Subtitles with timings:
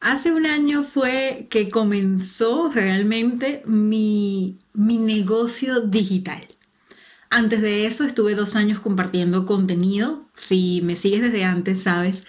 [0.00, 6.46] Hace un año fue que comenzó realmente mi, mi negocio digital.
[7.30, 10.28] Antes de eso estuve dos años compartiendo contenido.
[10.34, 12.24] Si me sigues desde antes, sabes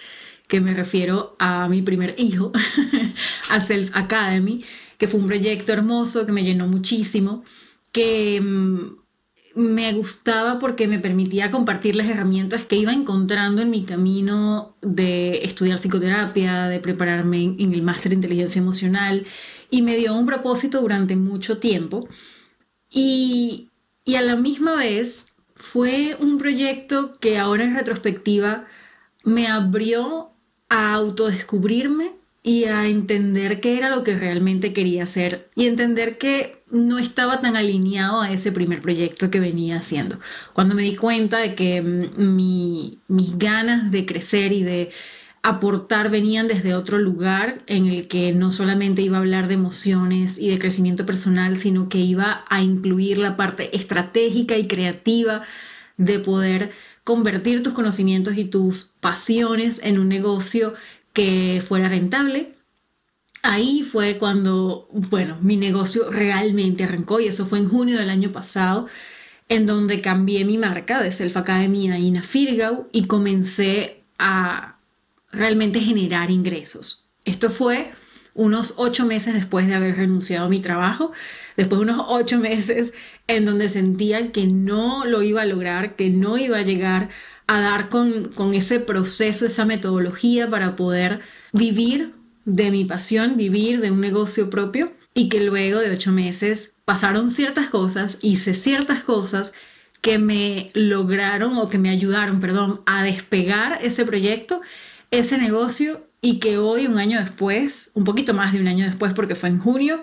[0.46, 2.52] que me refiero a mi primer hijo,
[3.50, 4.64] a Self Academy,
[4.98, 7.44] que fue un proyecto hermoso que me llenó muchísimo,
[7.92, 8.99] que mm,
[9.54, 15.44] me gustaba porque me permitía compartir las herramientas que iba encontrando en mi camino de
[15.44, 19.26] estudiar psicoterapia, de prepararme en el máster de inteligencia emocional
[19.70, 22.08] y me dio un propósito durante mucho tiempo.
[22.90, 23.70] Y,
[24.04, 25.26] y a la misma vez
[25.56, 28.66] fue un proyecto que ahora en retrospectiva
[29.24, 30.30] me abrió
[30.68, 36.62] a autodescubrirme y a entender qué era lo que realmente quería hacer y entender que
[36.70, 40.18] no estaba tan alineado a ese primer proyecto que venía haciendo.
[40.54, 44.90] Cuando me di cuenta de que mis ganas de crecer y de
[45.42, 50.38] aportar venían desde otro lugar en el que no solamente iba a hablar de emociones
[50.38, 55.42] y de crecimiento personal, sino que iba a incluir la parte estratégica y creativa
[55.96, 56.72] de poder
[57.04, 60.74] convertir tus conocimientos y tus pasiones en un negocio
[61.12, 62.54] que fuera rentable.
[63.42, 68.32] Ahí fue cuando, bueno, mi negocio realmente arrancó y eso fue en junio del año
[68.32, 68.86] pasado,
[69.48, 74.76] en donde cambié mi marca de Self Academy a Ina Firgau y comencé a
[75.32, 77.04] realmente generar ingresos.
[77.24, 77.92] Esto fue
[78.34, 81.12] unos ocho meses después de haber renunciado a mi trabajo,
[81.60, 82.94] después de unos ocho meses
[83.26, 87.10] en donde sentía que no lo iba a lograr, que no iba a llegar
[87.46, 91.20] a dar con, con ese proceso, esa metodología para poder
[91.52, 92.14] vivir
[92.46, 97.28] de mi pasión, vivir de un negocio propio y que luego de ocho meses pasaron
[97.28, 99.52] ciertas cosas, hice ciertas cosas
[100.00, 104.62] que me lograron o que me ayudaron, perdón, a despegar ese proyecto,
[105.10, 109.12] ese negocio y que hoy, un año después, un poquito más de un año después
[109.12, 110.02] porque fue en junio,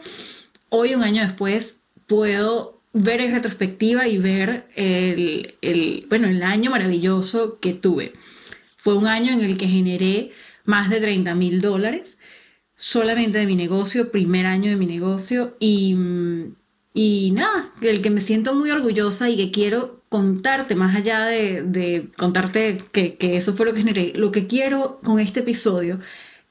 [0.70, 6.72] hoy, un año después, puedo ver en retrospectiva y ver el, el, bueno, el año
[6.72, 8.14] maravilloso que tuve.
[8.76, 10.32] Fue un año en el que generé
[10.64, 12.20] más de 30 mil dólares
[12.78, 15.96] solamente de mi negocio, primer año de mi negocio y,
[16.94, 22.10] y nada, el que me siento muy orgullosa y que quiero contarte, más allá de,
[22.18, 26.00] contarte que, eso fue lo que generé, lo que quiero con este episodio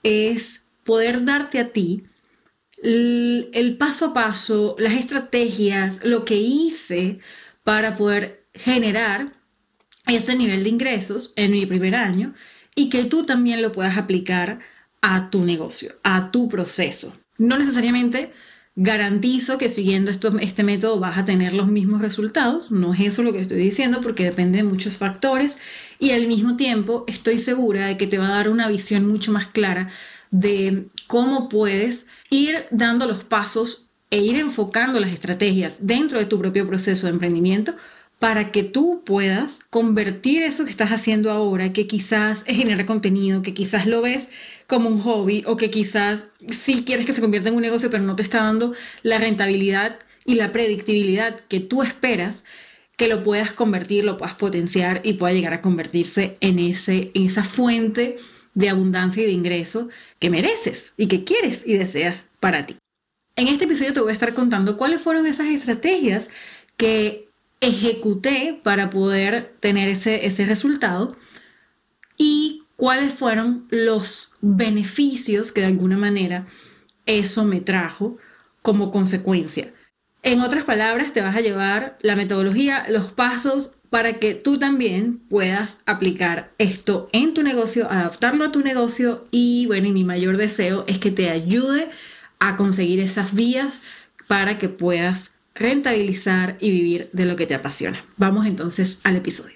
[0.03, 2.05] es poder darte a ti
[2.87, 7.19] el, paso a paso, las estrategias, lo que hice
[7.65, 9.33] para poder generar
[10.07, 12.33] ese nivel de ingresos en mi primer año
[12.75, 14.61] y que tú también lo puedas aplicar
[15.03, 17.17] a tu negocio, a tu proceso.
[17.39, 18.33] No necesariamente
[18.79, 22.71] Garantizo que siguiendo este método vas a tener los mismos resultados.
[22.71, 25.57] No es eso lo que estoy diciendo porque depende de muchos factores
[25.99, 29.33] y al mismo tiempo estoy segura de que te va a dar una visión mucho
[29.33, 29.89] más clara
[30.31, 36.39] de cómo puedes ir dando los pasos e ir enfocando las estrategias dentro de tu
[36.39, 37.75] propio proceso de emprendimiento
[38.19, 43.43] para que tú puedas convertir eso que estás haciendo ahora, que quizás es generar contenido,
[43.43, 44.31] que quizás lo ves
[44.67, 48.03] como un hobby o que quizás sí quieres que se convierta en un negocio, pero
[48.03, 48.73] no te está dando
[49.03, 52.43] la rentabilidad y la predictibilidad que tú esperas,
[52.97, 57.27] que lo puedas convertir, lo puedas potenciar y pueda llegar a convertirse en, ese, en
[57.27, 58.17] esa fuente
[58.57, 62.77] de abundancia y de ingreso que mereces y que quieres y deseas para ti.
[63.37, 66.31] En este episodio te voy a estar contando cuáles fueron esas estrategias
[66.79, 67.29] que
[67.61, 71.15] ejecuté para poder tener ese, ese resultado
[72.17, 76.47] y cuáles fueron los beneficios que de alguna manera
[77.05, 78.17] eso me trajo
[78.63, 79.75] como consecuencia.
[80.23, 85.19] En otras palabras, te vas a llevar la metodología, los pasos para que tú también
[85.19, 90.37] puedas aplicar esto en tu negocio, adaptarlo a tu negocio y bueno, y mi mayor
[90.37, 91.89] deseo es que te ayude
[92.39, 93.81] a conseguir esas vías
[94.27, 98.05] para que puedas rentabilizar y vivir de lo que te apasiona.
[98.17, 99.56] Vamos entonces al episodio.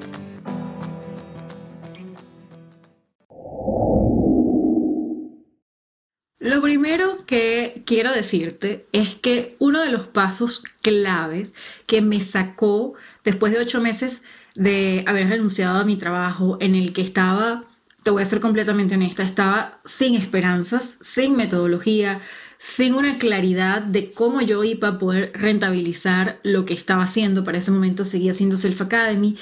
[6.51, 11.53] Lo primero que quiero decirte es que uno de los pasos claves
[11.87, 12.93] que me sacó
[13.23, 14.23] después de ocho meses
[14.55, 17.63] de haber renunciado a mi trabajo en el que estaba,
[18.03, 22.19] te voy a ser completamente honesta, estaba sin esperanzas, sin metodología,
[22.59, 27.45] sin una claridad de cómo yo iba a poder rentabilizar lo que estaba haciendo.
[27.45, 29.37] Para ese momento seguía siendo Self Academy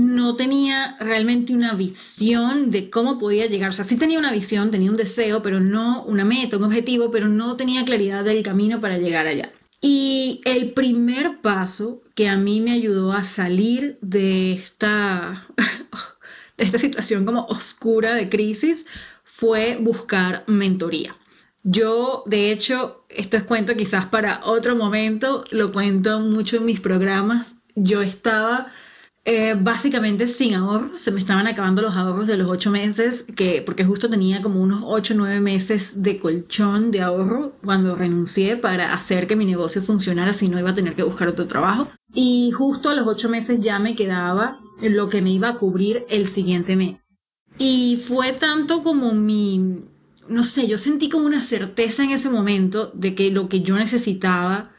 [0.00, 3.70] no tenía realmente una visión de cómo podía llegar.
[3.70, 7.10] O sea, sí tenía una visión, tenía un deseo, pero no una meta, un objetivo,
[7.10, 9.52] pero no tenía claridad del camino para llegar allá.
[9.80, 15.46] Y el primer paso que a mí me ayudó a salir de esta,
[16.56, 18.86] de esta situación como oscura de crisis
[19.24, 21.16] fue buscar mentoría.
[21.62, 26.80] Yo, de hecho, esto es cuento quizás para otro momento, lo cuento mucho en mis
[26.80, 27.56] programas.
[27.74, 28.72] Yo estaba
[29.28, 33.60] eh, básicamente sin ahorros, se me estaban acabando los ahorros de los ocho meses, que,
[33.60, 38.56] porque justo tenía como unos ocho o nueve meses de colchón de ahorro cuando renuncié
[38.56, 41.88] para hacer que mi negocio funcionara, si no iba a tener que buscar otro trabajo.
[42.14, 46.06] Y justo a los ocho meses ya me quedaba lo que me iba a cubrir
[46.08, 47.16] el siguiente mes.
[47.58, 49.82] Y fue tanto como mi,
[50.28, 53.74] no sé, yo sentí como una certeza en ese momento de que lo que yo
[53.74, 54.70] necesitaba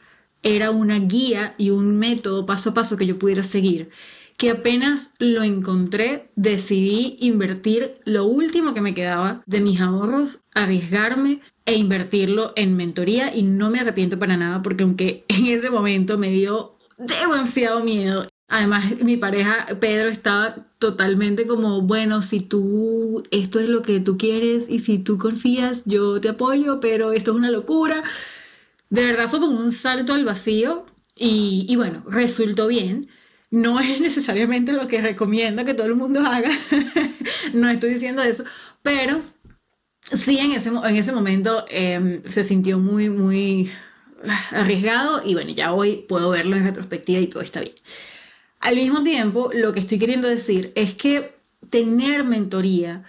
[0.42, 3.90] era una guía y un método paso a paso que yo pudiera seguir
[4.38, 11.40] que apenas lo encontré, decidí invertir lo último que me quedaba de mis ahorros, arriesgarme
[11.66, 16.16] e invertirlo en mentoría y no me arrepiento para nada porque aunque en ese momento
[16.18, 18.28] me dio demasiado miedo.
[18.46, 24.16] Además, mi pareja Pedro estaba totalmente como, bueno, si tú, esto es lo que tú
[24.16, 28.04] quieres y si tú confías, yo te apoyo, pero esto es una locura.
[28.88, 30.86] De verdad fue como un salto al vacío
[31.16, 33.08] y, y bueno, resultó bien
[33.50, 36.50] no es necesariamente lo que recomiendo que todo el mundo haga,
[37.54, 38.44] no estoy diciendo eso,
[38.82, 39.20] pero
[40.02, 43.70] sí en ese, en ese momento em, se sintió muy, muy
[44.50, 47.74] arriesgado y bueno, ya hoy puedo verlo en retrospectiva y todo está bien.
[48.60, 51.36] Al mismo tiempo, lo que estoy queriendo decir es que
[51.70, 53.04] tener mentoría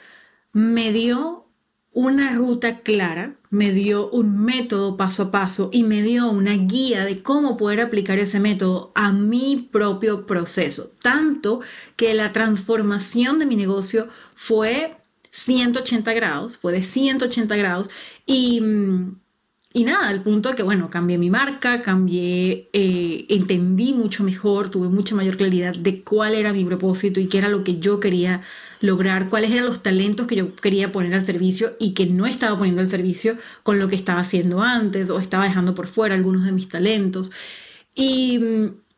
[0.52, 1.48] me dio
[1.92, 7.04] una ruta clara, me dio un método paso a paso y me dio una guía
[7.04, 10.90] de cómo poder aplicar ese método a mi propio proceso.
[11.02, 11.60] Tanto
[11.96, 14.98] que la transformación de mi negocio fue
[15.32, 17.90] 180 grados, fue de 180 grados
[18.26, 19.20] y mm,
[19.72, 24.72] y nada, al punto de que, bueno, cambié mi marca, cambié, eh, entendí mucho mejor,
[24.72, 28.00] tuve mucha mayor claridad de cuál era mi propósito y qué era lo que yo
[28.00, 28.42] quería
[28.82, 32.58] lograr, cuáles eran los talentos que yo quería poner al servicio y que no estaba
[32.58, 36.46] poniendo al servicio con lo que estaba haciendo antes o estaba dejando por fuera algunos
[36.46, 37.32] de mis talentos.
[37.94, 38.40] Y,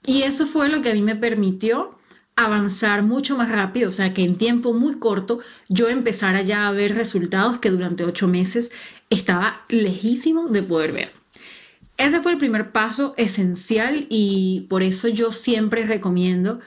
[0.05, 1.99] y eso fue lo que a mí me permitió
[2.35, 5.39] avanzar mucho más rápido, o sea que en tiempo muy corto
[5.69, 8.71] yo empezara ya a ver resultados que durante ocho meses
[9.09, 11.11] estaba lejísimo de poder ver.
[11.97, 16.59] Ese fue el primer paso esencial y por eso yo siempre recomiendo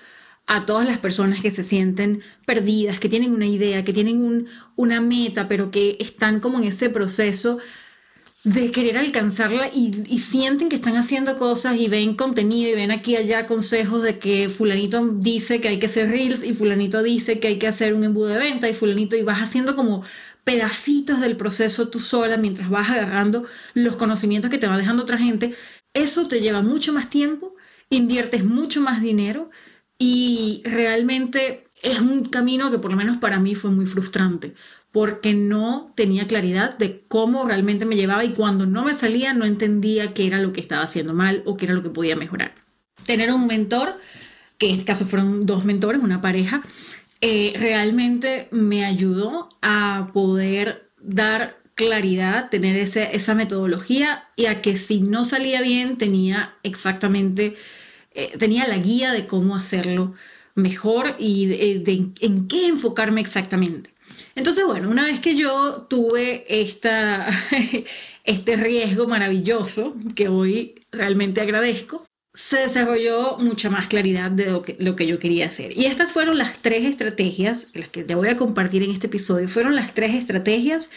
[0.46, 4.46] a todas las personas que se sienten perdidas, que tienen una idea, que tienen
[4.76, 7.58] una meta, pero que están como en ese proceso
[8.44, 13.16] de querer alcanzarla y, sienten que están haciendo cosas y ven contenido y ven aquí
[13.16, 17.48] allá consejos de que fulanito dice que hay que hacer reels y fulanito dice que
[17.48, 20.02] hay que hacer un embudo de venta y fulanito y vas haciendo como
[20.44, 25.16] pedacitos del proceso tú sola mientras vas agarrando los conocimientos que te va dejando otra
[25.16, 25.54] gente,
[25.94, 27.54] eso te lleva mucho más tiempo,
[27.88, 29.50] inviertes mucho más dinero
[29.98, 34.54] y realmente es un camino que por lo menos para mí fue muy frustrante
[34.94, 39.44] porque no tenía claridad de cómo realmente me llevaba y cuando no me salía no
[39.44, 42.54] entendía qué era lo que estaba haciendo mal o qué era lo que podía mejorar.
[43.04, 43.98] Tener un mentor,
[44.56, 46.62] que en este caso fueron dos mentores, una pareja,
[47.20, 54.76] eh, realmente me ayudó a poder dar claridad, tener ese, esa metodología y a que
[54.76, 57.56] si no salía bien tenía exactamente,
[58.12, 60.14] eh, tenía la guía de cómo hacerlo
[60.54, 63.93] mejor y de, en qué enfocarme exactamente.
[64.34, 67.28] Entonces, bueno, una vez que yo tuve esta,
[68.24, 74.76] este riesgo maravilloso, que hoy realmente agradezco, se desarrolló mucha más claridad de lo que,
[74.80, 75.76] lo que yo quería hacer.
[75.76, 79.48] Y estas fueron las tres estrategias, las que te voy a compartir en este episodio,
[79.48, 80.90] fueron las tres estrategias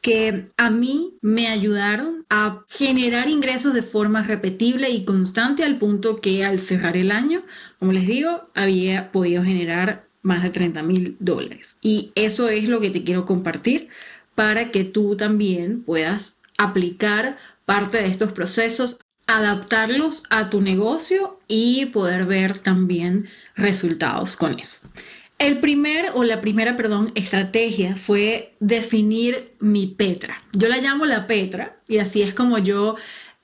[0.00, 6.20] que a mí me ayudaron a generar ingresos de forma repetible y constante al punto
[6.20, 7.42] que al cerrar el año,
[7.80, 11.78] como les digo, había podido generar más de 30 mil dólares.
[11.80, 13.88] Y eso es lo que te quiero compartir
[14.34, 21.86] para que tú también puedas aplicar parte de estos procesos, adaptarlos a tu negocio y
[21.86, 24.78] poder ver también resultados con eso.
[25.38, 30.42] El primer o la primera, perdón, estrategia fue definir mi Petra.
[30.54, 32.96] Yo la llamo la Petra y así es como yo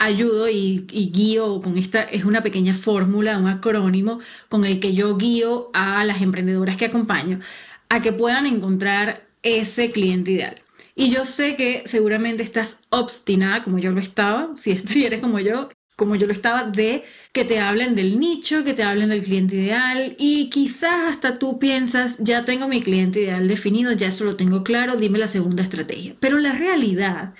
[0.03, 4.19] ayudo y, guío con esta, es una pequeña fórmula, un acrónimo
[4.49, 7.39] con el que yo guío a las emprendedoras que acompaño
[7.89, 10.63] a que puedan encontrar ese cliente ideal.
[10.95, 15.39] Y yo sé que seguramente estás obstinada, como yo lo estaba, si, si eres como
[15.39, 19.23] yo, como yo lo estaba, de que te hablen del nicho, que te hablen del
[19.23, 24.25] cliente ideal y quizás hasta tú piensas, ya tengo mi cliente ideal definido, ya eso
[24.25, 26.17] lo tengo claro, dime la segunda estrategia.
[26.19, 27.35] Pero la realidad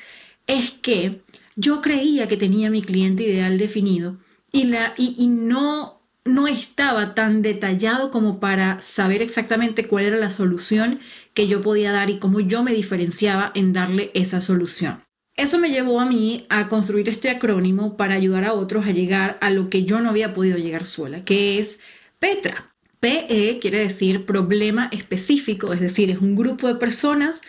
[0.47, 1.23] es que
[1.57, 4.19] yo creía que tenía mi cliente ideal definido
[4.53, 10.31] y, la, y, no, no estaba tan detallado como para saber exactamente cuál era la
[10.31, 11.01] solución
[11.35, 15.03] que yo podía dar y cómo yo me diferenciaba en darle esa solución.
[15.35, 19.39] Eso me llevó a mí a construir este acrónimo para ayudar a otros a llegar
[19.41, 21.81] a lo que yo no había podido llegar sola, que es
[22.19, 22.69] PETRA.
[23.01, 27.41] PE quiere decir problema específico, es decir, es un grupo de personas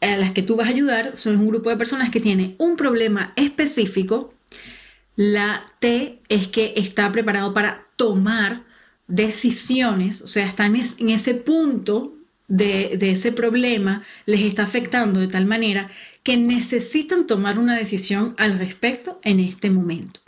[0.00, 2.76] a las que tú vas a ayudar son un grupo de personas que tiene un
[2.76, 4.34] problema específico.
[5.16, 8.64] La T es que está preparado para tomar
[9.08, 12.14] decisiones, o sea, están en ese punto
[12.46, 15.90] de, de, ese problema, les está afectando de tal manera
[16.22, 20.20] que necesitan tomar una decisión al respecto en este momento.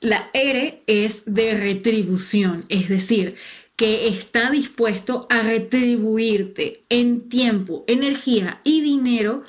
[0.00, 3.36] La R es de retribución, es decir,
[3.76, 9.42] que está dispuesto a retribuirte en tiempo, energía y dinero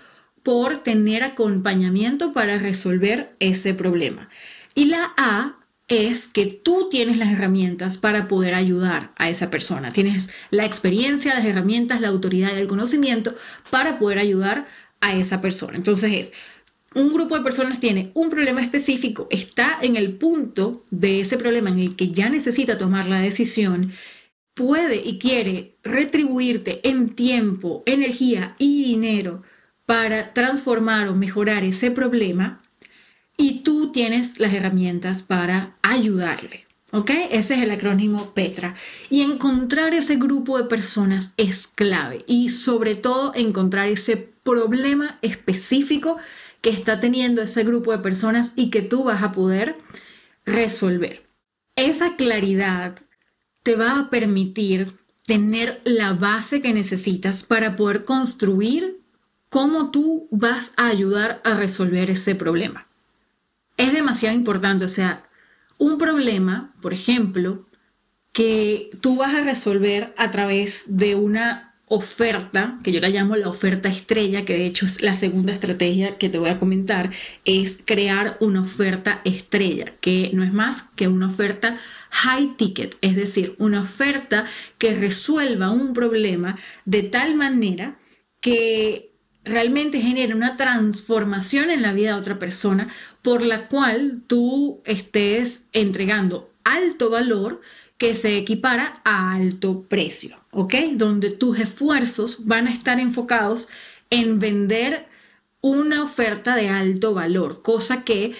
[0.44, 4.30] por tener acompañamiento para resolver ese problema.
[4.74, 9.92] Y la A es que tú tienes las herramientas para poder ayudar a esa persona.
[9.92, 13.36] Tienes la experiencia, las herramientas, la autoridad y el conocimiento
[13.70, 14.66] para poder ayudar
[15.02, 15.78] a esa persona.
[15.78, 16.34] Entonces es,
[16.96, 21.70] un grupo de personas tiene un problema específico, está en el punto de ese problema
[21.70, 23.92] en el que ya necesita tomar la decisión
[24.56, 29.44] puede y quiere retribuirte en tiempo, energía y dinero
[29.86, 32.64] para transformar o mejorar ese problema
[33.38, 36.66] y tú tienes las herramientas para ayudarle.
[36.92, 37.12] ¿Ok?
[37.32, 38.76] Ese es el acrónimo PETRA.
[39.10, 46.18] Y encontrar ese grupo de personas es clave y sobre todo encontrar ese problema específico
[46.62, 49.78] que está teniendo ese grupo de personas y que tú vas a poder
[50.46, 51.26] resolver.
[51.76, 53.05] Esa claridad
[53.66, 54.96] te va a permitir
[55.26, 59.02] tener la base que necesitas para poder construir
[59.50, 62.88] cómo tú vas a ayudar a resolver ese problema.
[63.76, 65.24] Es demasiado importante, o sea,
[65.80, 67.66] un problema, por ejemplo,
[68.34, 73.48] que tú vas a resolver a través de una oferta, que yo la llamo la
[73.48, 77.12] oferta estrella, que de hecho es la segunda estrategia que te voy a comentar,
[77.46, 81.78] es crear una oferta estrella, que no es más que una oferta
[82.10, 84.46] high ticket, es decir, una oferta
[84.78, 88.00] que resuelva un problema de tal manera
[88.42, 89.12] que
[89.44, 92.88] realmente genere una transformación en la vida de otra persona
[93.22, 97.62] por la cual tú estés entregando alto valor
[97.98, 100.76] que se equipara a alto precio, ¿ok?
[100.94, 103.70] Donde tus esfuerzos van a estar enfocados
[104.10, 105.08] en vender
[105.62, 108.34] una oferta de alto valor, cosa que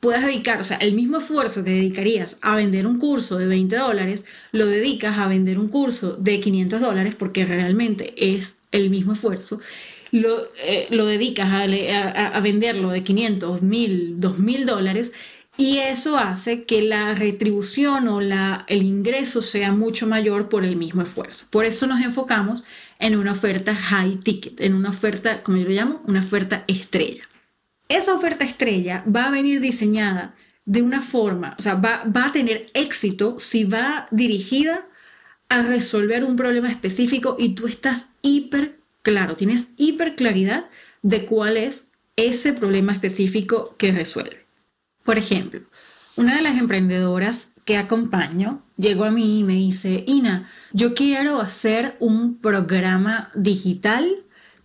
[0.00, 3.76] puedas dedicar, o sea, el mismo esfuerzo que dedicarías a vender un curso de 20
[3.76, 9.12] dólares, lo dedicas a vender un curso de 500 dólares porque realmente es el mismo
[9.12, 9.60] esfuerzo.
[10.10, 15.12] Lo, eh, lo dedicas a, a, venderlo de 500, 1000, 2000 dólares
[15.60, 20.74] y eso hace que la retribución o la, el ingreso sea mucho mayor por el
[20.76, 21.48] mismo esfuerzo.
[21.50, 22.64] Por eso nos enfocamos
[22.98, 27.24] en una oferta high ticket, en una oferta, como yo lo llamo, una oferta estrella.
[27.90, 32.32] Esa oferta estrella va a venir diseñada de una forma, o sea, va, va a
[32.32, 34.86] tener éxito si va dirigida
[35.50, 40.70] a resolver un problema específico y tú estás hiper claro, tienes hiper claridad
[41.02, 44.39] de cuál es ese problema específico que resuelve.
[45.04, 45.62] Por ejemplo,
[46.16, 51.40] una de las emprendedoras que acompaño llegó a mí y me dice, Ina, yo quiero
[51.40, 54.06] hacer un programa digital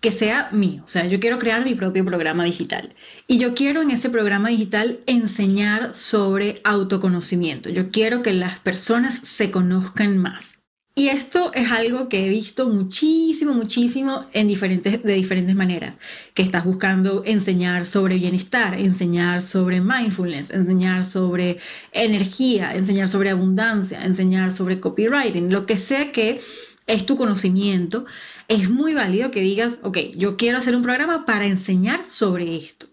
[0.02, 2.94] que sea mío, o sea, yo quiero crear mi propio programa digital.
[3.26, 9.16] Y yo quiero en ese programa digital enseñar sobre autoconocimiento, yo quiero que las personas
[9.16, 10.65] se conozcan más.
[10.98, 16.00] Y esto es algo que he visto muchísimo, muchísimo en diferentes, de diferentes maneras.
[16.34, 21.58] Que estás buscando enseñar sobre bienestar, enseñar sobre mindfulness, enseñar sobre
[21.92, 26.40] energía, enseñar sobre abundancia, enseñar sobre copywriting, lo que sea que
[26.88, 28.06] es tu conocimiento.
[28.48, 32.88] Es muy válido que digas, ok, yo quiero hacer un programa para enseñar sobre esto.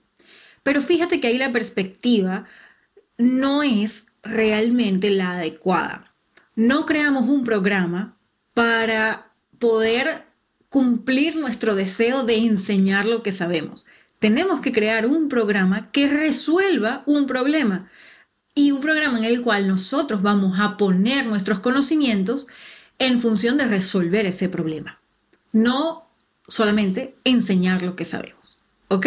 [0.65, 2.47] Pero fíjate que ahí la perspectiva
[3.17, 6.12] no es realmente la adecuada
[6.55, 8.17] no creamos un programa
[8.55, 10.27] para poder
[10.69, 13.87] cumplir nuestro deseo de enseñar lo que sabemos.
[14.19, 17.91] Tenemos que crear un programa que resuelva un problema
[18.55, 22.47] y un programa en el cual nosotros vamos a poner nuestros conocimientos
[22.99, 25.01] en función de resolver ese problema.
[25.53, 26.09] No
[26.47, 28.61] solamente enseñar lo que sabemos.
[28.89, 29.07] ¿Ok?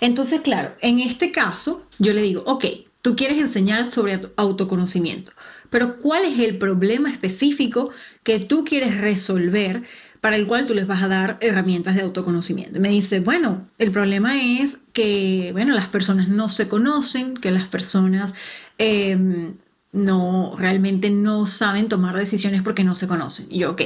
[0.00, 2.64] Entonces, claro, en este caso, yo le digo, ok,
[3.02, 5.32] tú quieres enseñar sobre autoconocimiento,
[5.70, 7.90] pero ¿cuál es el problema específico
[8.22, 9.82] que tú quieres resolver
[10.20, 12.80] para el cual tú les vas a dar herramientas de autoconocimiento?
[12.80, 17.68] me dice, bueno, el problema es que, bueno, las personas no se conocen, que las
[17.68, 18.34] personas...
[18.78, 19.54] Em,
[19.96, 23.46] no realmente no saben tomar decisiones porque no se conocen.
[23.48, 23.80] Y yo, ok,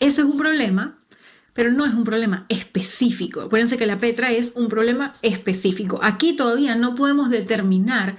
[0.00, 0.98] ese es un problema,
[1.52, 3.42] pero no es un problema específico.
[3.42, 6.00] Acuérdense que la Petra es un problema específico.
[6.02, 8.16] Aquí todavía no podemos determinar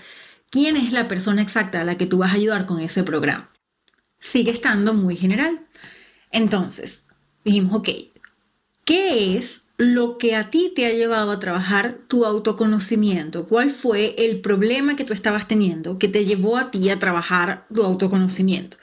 [0.53, 3.50] quién es la persona exacta a la que tú vas a ayudar con ese programa.
[4.19, 5.65] Sigue estando muy general.
[6.29, 7.07] Entonces,
[7.43, 7.89] dijimos, ok,
[8.86, 13.48] ¿qué es lo que a ti te ha llevado a trabajar tu autoconocimiento?
[13.48, 17.65] ¿Cuál fue el problema que tú estabas teniendo que te llevó a ti a trabajar
[17.74, 18.77] tu autoconocimiento?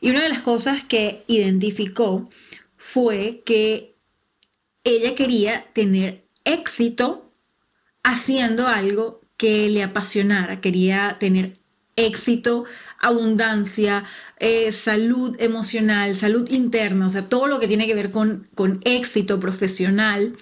[0.00, 2.28] Y una de las cosas que identificó
[2.76, 3.94] fue que
[4.82, 7.32] ella quería tener éxito
[8.02, 11.54] haciendo algo que le apasionara, quería tener
[11.96, 12.64] éxito,
[13.00, 14.04] abundancia,
[14.38, 18.78] eh, salud emocional, salud interna, o sea, todo lo que tiene que ver con, con
[18.84, 20.34] éxito profesional,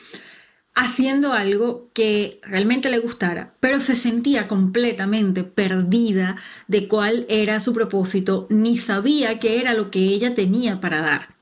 [0.74, 6.36] haciendo algo que realmente le gustara, pero se sentía completamente perdida
[6.68, 11.36] de cuál era su propósito, ni sabía qué era lo que ella tenía para dar.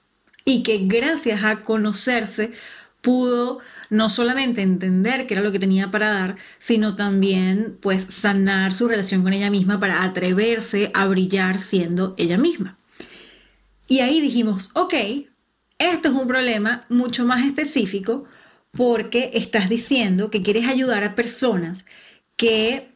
[0.45, 2.53] Y que gracias a conocerse
[3.00, 3.59] pudo
[3.90, 8.88] no solamente entender qué era lo que tenía para dar, sino también pues sanar su
[8.88, 12.78] relación con ella misma para atreverse a brillar siendo ella misma.
[13.87, 14.95] Y ahí dijimos, ok,
[15.78, 18.25] este es un problema mucho más específico
[18.73, 21.87] porque estás diciendo que quieres ayudar a personas
[22.37, 22.92] que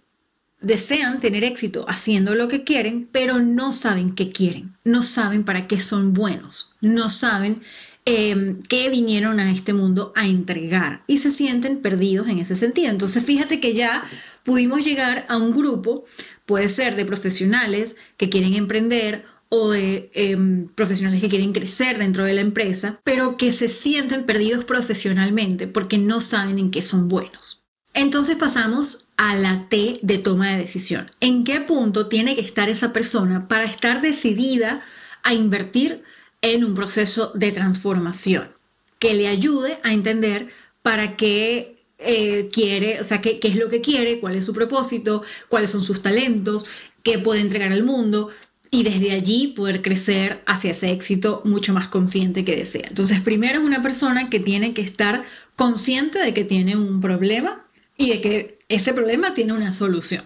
[0.61, 5.67] desean tener éxito haciendo lo que quieren, pero no saben qué quieren, no saben para
[5.67, 7.61] qué son buenos, no saben
[8.05, 12.91] Em, que vinieron a este mundo a entregar y se sienten perdidos en ese sentido.
[12.91, 14.03] Entonces fíjate que ya
[14.43, 16.05] pudimos llegar a un grupo,
[16.45, 22.25] puede ser de profesionales que quieren emprender o de em, profesionales que quieren crecer dentro
[22.25, 27.07] de la empresa, pero que se sienten perdidos profesionalmente porque no saben en qué son
[27.07, 27.63] buenos.
[27.95, 31.07] Entonces pasamos a la T de toma de decisión.
[31.21, 34.81] ¿En qué punto tiene que estar esa persona para estar decidida
[35.23, 36.03] a invertir
[36.43, 38.51] en un proceso de transformación
[38.99, 40.49] que le ayude a entender
[40.83, 44.53] para qué eh, quiere, o sea, qué, qué es lo que quiere, cuál es su
[44.53, 46.67] propósito, cuáles son sus talentos,
[47.03, 48.29] qué puede entregar al mundo
[48.71, 52.87] y desde allí poder crecer hacia ese éxito mucho más consciente que desea.
[52.89, 55.25] Entonces, primero es una persona que tiene que estar
[55.57, 57.67] consciente de que tiene un problema
[57.99, 60.25] y de que ese problema tiene una solución.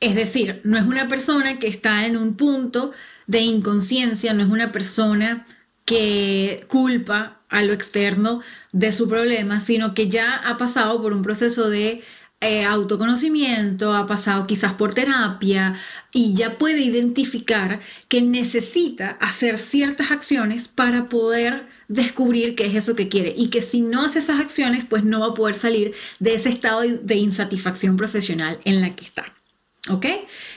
[0.00, 2.90] Es decir, no es una persona que está en un punto
[3.30, 5.46] de inconsciencia, no es una persona
[5.84, 8.40] que culpa a lo externo
[8.72, 12.02] de su problema, sino que ya ha pasado por un proceso de
[12.40, 15.74] eh, autoconocimiento, ha pasado quizás por terapia
[16.12, 22.96] y ya puede identificar que necesita hacer ciertas acciones para poder descubrir qué es eso
[22.96, 25.92] que quiere y que si no hace esas acciones pues no va a poder salir
[26.18, 29.39] de ese estado de insatisfacción profesional en la que está.
[29.88, 30.06] ¿Ok?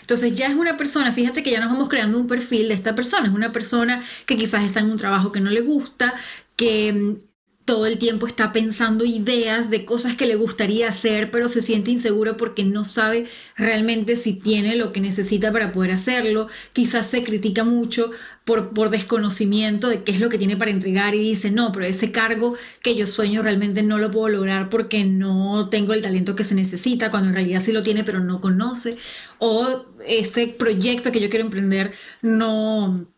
[0.02, 2.94] Entonces ya es una persona, fíjate que ya nos vamos creando un perfil de esta
[2.94, 6.14] persona, es una persona que quizás está en un trabajo que no le gusta,
[6.58, 7.16] que
[7.66, 11.92] todo el tiempo está pensando ideas de cosas que le gustaría hacer, pero se siente
[11.92, 16.48] inseguro porque no sabe realmente si tiene lo que necesita para poder hacerlo.
[16.74, 18.12] Quizás se critica mucho
[18.44, 21.86] por, por desconocimiento de qué es lo que tiene para entregar y dice, no, pero
[21.86, 26.36] ese cargo que yo sueño realmente no lo puedo lograr porque no tengo el talento
[26.36, 28.98] que se necesita, cuando en realidad sí lo tiene, pero no conoce.
[29.40, 33.13] O ese proyecto que yo quiero emprender no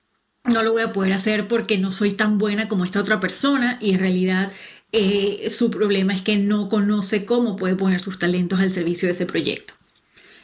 [0.46, 3.78] no lo voy a poder hacer porque no soy tan buena como esta otra persona
[3.82, 4.52] y en realidad
[4.92, 9.14] eh, su problema es que no conoce cómo puede poner sus talentos al servicio de
[9.14, 9.74] ese proyecto.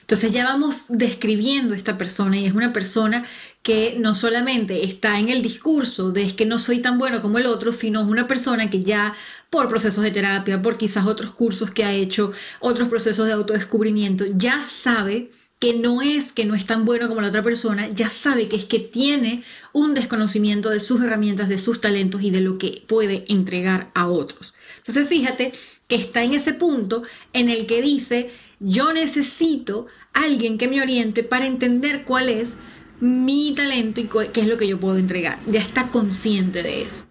[0.01, 3.23] Entonces ya vamos describiendo esta persona y es una persona
[3.61, 7.37] que no solamente está en el discurso de es que no soy tan bueno como
[7.37, 9.13] el otro, sino es una persona que ya
[9.49, 14.25] por procesos de terapia, por quizás otros cursos que ha hecho, otros procesos de autodescubrimiento,
[14.35, 15.29] ya sabe
[15.61, 18.55] que no es que no es tan bueno como la otra persona, ya sabe que
[18.55, 19.43] es que tiene
[19.73, 24.07] un desconocimiento de sus herramientas, de sus talentos y de lo que puede entregar a
[24.07, 24.55] otros.
[24.77, 25.51] Entonces fíjate
[25.87, 31.21] que está en ese punto en el que dice, yo necesito alguien que me oriente
[31.21, 32.57] para entender cuál es
[32.99, 35.43] mi talento y qué es lo que yo puedo entregar.
[35.45, 37.05] Ya está consciente de eso.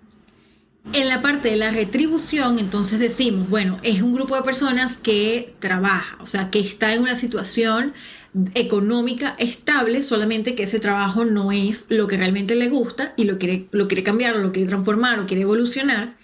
[0.93, 5.55] En la parte de la retribución, entonces decimos, bueno, es un grupo de personas que
[5.61, 7.93] trabaja, o sea, que está en una situación
[8.55, 13.39] económica estable, solamente que ese trabajo no es lo que realmente le gusta y lo
[13.39, 16.17] quiere, lo quiere cambiar, lo quiere transformar, o quiere evolucionar,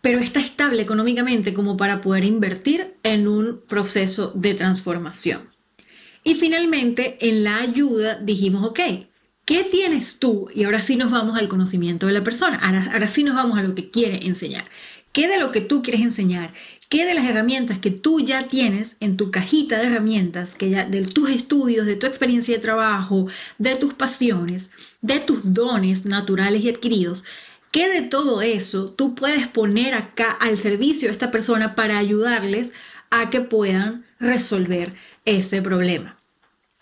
[0.00, 5.48] pero está estable económicamente como para poder invertir en un proceso de transformación.
[6.22, 8.80] Y finalmente, en la ayuda dijimos, ok,
[9.44, 10.48] ¿Qué tienes tú?
[10.54, 12.56] Y ahora sí nos vamos al conocimiento de la persona.
[12.56, 14.64] Ahora, sí nos vamos a lo que quiere enseñar.
[15.12, 16.52] ¿Qué de lo que tú quieres enseñar?
[16.94, 20.84] ¿Qué de las herramientas que tú ya tienes en tu cajita de herramientas, que ya,
[20.84, 23.26] de tus estudios, de tu experiencia de trabajo,
[23.58, 27.24] de tus pasiones, de tus dones naturales y adquiridos,
[27.72, 32.70] qué de todo eso tú puedes poner acá al servicio de esta persona para ayudarles
[33.10, 36.20] a que puedan resolver ese problema?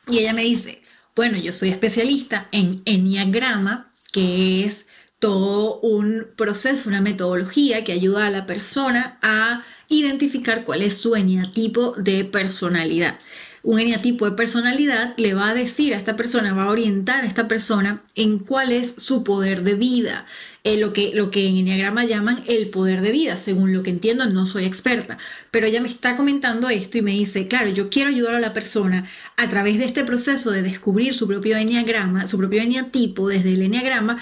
[0.08, 0.82] Y ella me dice,
[1.16, 4.88] bueno, yo soy especialista en enneagrama, que es
[5.22, 11.14] todo un proceso, una metodología que ayuda a la persona a identificar cuál es su
[11.14, 13.20] eneatipo de personalidad.
[13.62, 17.28] Un eneatipo de personalidad le va a decir a esta persona, va a orientar a
[17.28, 20.26] esta persona en cuál es su poder de vida,
[20.64, 23.90] eh, lo, que, lo que en eneagrama llaman el poder de vida, según lo que
[23.90, 25.18] entiendo, no soy experta,
[25.52, 28.52] pero ella me está comentando esto y me dice, claro, yo quiero ayudar a la
[28.52, 29.04] persona
[29.36, 33.62] a través de este proceso de descubrir su propio eneagrama, su propio eneatipo desde el
[33.62, 34.18] eneagrama,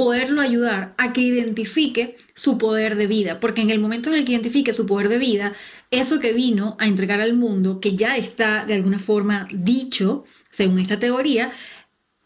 [0.00, 4.24] poderlo ayudar a que identifique su poder de vida, porque en el momento en el
[4.24, 5.52] que identifique su poder de vida,
[5.90, 10.78] eso que vino a entregar al mundo, que ya está de alguna forma dicho, según
[10.78, 11.52] esta teoría,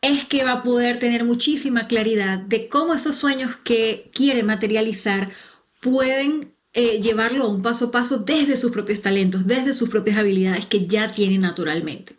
[0.02, 5.32] es que va a poder tener muchísima claridad de cómo esos sueños que quiere materializar
[5.80, 10.16] pueden eh, llevarlo a un paso a paso desde sus propios talentos, desde sus propias
[10.16, 12.14] habilidades que ya tiene naturalmente.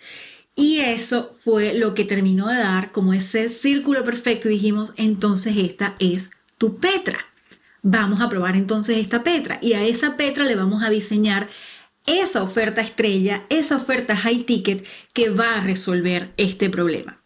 [0.56, 4.48] Y eso fue lo que terminó de dar como ese círculo perfecto.
[4.48, 7.20] Y dijimos, entonces esta es tu Petra.
[7.82, 9.60] Vamos a probar entonces esta Petra.
[9.62, 11.50] Y a esa Petra le vamos a diseñar
[12.06, 17.22] esa oferta estrella, esa oferta high ticket que va a resolver este problema.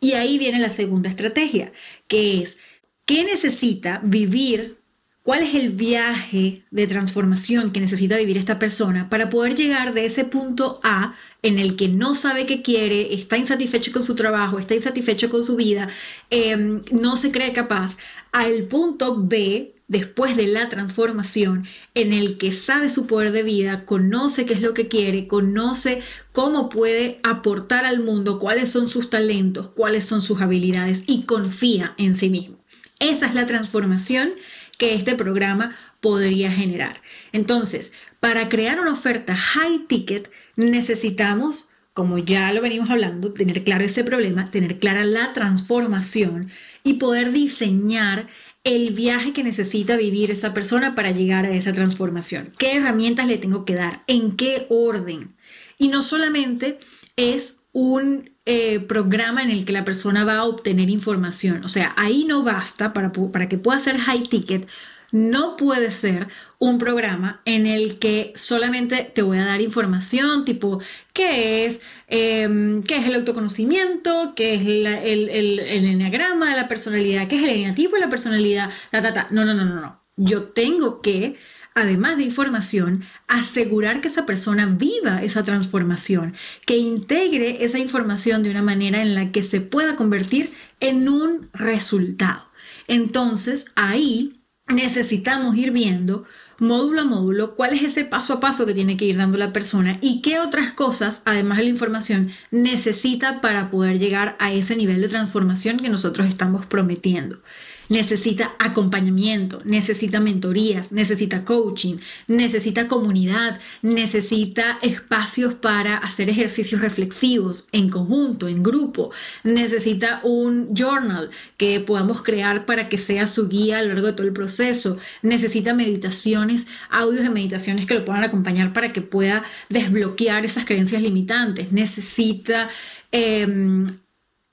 [0.00, 1.72] Y ahí viene la segunda estrategia,
[2.08, 2.58] que es,
[3.06, 4.78] ¿qué necesita vivir
[5.24, 10.04] ¿Cuál es el viaje de transformación que necesita vivir esta persona para poder llegar de
[10.04, 14.58] ese punto A en el que no sabe qué quiere, está insatisfecho con su trabajo,
[14.58, 15.88] está insatisfecho con su vida,
[16.28, 17.96] em, no se cree capaz,
[18.32, 23.86] al punto B después de la transformación en el que sabe su poder de vida,
[23.86, 29.08] conoce qué es lo que quiere, conoce cómo puede aportar al mundo, cuáles son sus
[29.08, 32.58] talentos, cuáles son sus habilidades y confía en sí mismo.
[33.00, 34.34] Esa es la transformación
[34.78, 37.00] que este programa podría generar.
[37.32, 43.84] Entonces, para crear una oferta high ticket necesitamos, como ya lo venimos hablando, tener claro
[43.84, 46.50] ese problema, tener clara la transformación
[46.82, 48.28] y poder diseñar
[48.64, 52.48] el viaje que necesita vivir esa persona para llegar a esa transformación.
[52.58, 54.00] ¿Qué herramientas le tengo que dar?
[54.06, 55.36] ¿En qué orden?
[55.78, 56.78] Y no solamente
[57.16, 61.64] es un eh, programa en el que la persona va a obtener información.
[61.64, 64.68] O sea, ahí no basta para, para que pueda ser high ticket.
[65.12, 66.28] No puede ser
[66.58, 70.80] un programa en el que solamente te voy a dar información tipo
[71.12, 77.28] qué es, em, qué es el autoconocimiento, qué es el, el, enneagrama de la personalidad,
[77.28, 79.28] qué es el eneatipo de la personalidad, ta, ta, ta.
[79.30, 80.00] No, no, no, no, no.
[80.16, 81.36] Yo tengo que
[81.74, 86.34] además de información, asegurar que esa persona viva esa transformación,
[86.66, 91.50] que integre esa información de una manera en la que se pueda convertir en un
[91.52, 92.48] resultado.
[92.86, 94.36] Entonces, ahí
[94.68, 96.24] necesitamos ir viendo
[96.58, 99.52] módulo a módulo cuál es ese paso a paso que tiene que ir dando la
[99.52, 104.76] persona y qué otras cosas, además de la información, necesita para poder llegar a ese
[104.76, 107.40] nivel de transformación que nosotros estamos prometiendo
[107.88, 117.88] necesita acompañamiento, necesita mentorías, necesita coaching, necesita comunidad, necesita espacios para hacer ejercicios reflexivos en
[117.88, 119.10] conjunto, en grupo,
[119.42, 124.12] necesita un journal que podamos crear para que sea su guía a lo largo de
[124.12, 129.42] todo el proceso, necesita meditaciones, audios de meditaciones que lo puedan acompañar para que pueda
[129.68, 132.68] desbloquear esas creencias limitantes, necesita...
[133.12, 133.86] Em,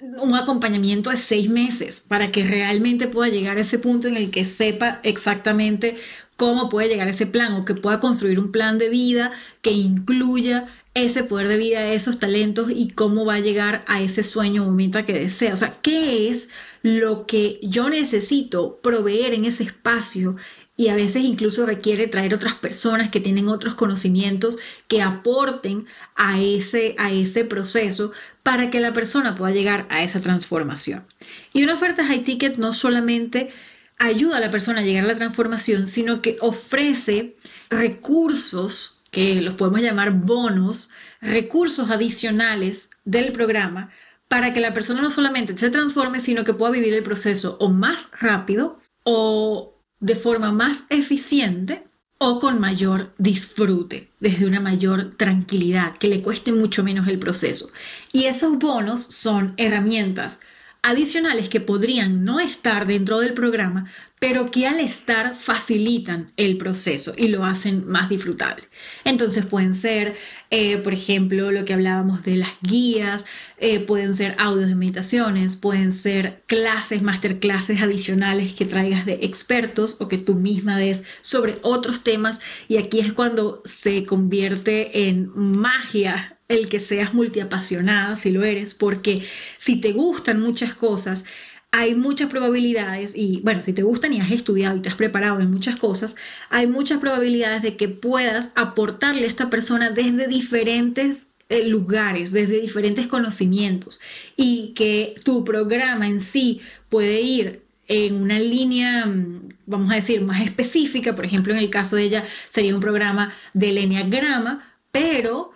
[0.02, 4.32] un acompañamiento de seis meses para que realmente pueda llegar a ese punto en el
[4.32, 5.96] que sepa exactamente
[6.38, 9.72] cómo puede llegar a ese plan o que pueda construir un plan de vida que
[9.72, 14.68] incluya ese poder de vida, esos talentos y cómo va a llegar a ese sueño
[14.68, 15.54] o meta que desea.
[15.54, 16.50] O sea, ¿qué es
[16.82, 20.36] lo que yo necesito proveer en ese espacio?
[20.82, 26.42] Y a veces incluso requiere traer otras personas que tienen otros conocimientos que aporten a
[26.42, 31.06] ese, a ese proceso para que la persona pueda llegar a esa transformación.
[31.54, 33.52] Y una oferta high ticket no solamente
[34.00, 37.36] ayuda a la persona a llegar a la transformación, sino que ofrece
[37.70, 40.90] recursos que los podemos llamar bonos,
[41.22, 43.92] recursos adicionales del programa
[44.28, 47.70] para que la persona no solamente se transforme, sino que pueda vivir el proceso o
[47.70, 49.71] más rápido o
[50.02, 51.84] de forma más eficiente
[52.18, 57.72] o con mayor disfrute, desde una mayor tranquilidad, que le cueste mucho menos el proceso.
[58.12, 60.42] Y esos bonos son herramientas
[60.84, 63.84] adicionales que podrían no estar dentro del programa,
[64.22, 68.70] pero que al estar facilitan el proceso y lo hacen más disfrutable.
[69.04, 70.14] Entonces pueden ser,
[70.52, 73.26] eh, por ejemplo, lo que hablábamos de las guías,
[73.58, 79.98] eh, pueden ser audios de meditaciones, pueden ser clases, masterclasses adicionales que traigas de expertos
[80.00, 85.32] o que tú misma des sobre otros temas y aquí es cuando se convierte en
[85.36, 89.24] magia el que seas multiapasionada, si lo eres, porque
[89.58, 91.26] si te gustan muchas cosas,
[91.72, 95.40] hay muchas probabilidades, y bueno, si te gustan y has estudiado y te has preparado
[95.40, 96.18] en muchas cosas,
[96.50, 102.60] hay muchas probabilidades de que puedas aportarle a esta persona desde diferentes eh, lugares, desde
[102.60, 104.02] diferentes conocimientos,
[104.36, 110.22] y que tu programa en sí puede ir en una línea, mm, vamos a decir,
[110.22, 115.52] más específica, por ejemplo, en el caso de ella sería un programa del enneagrama, pero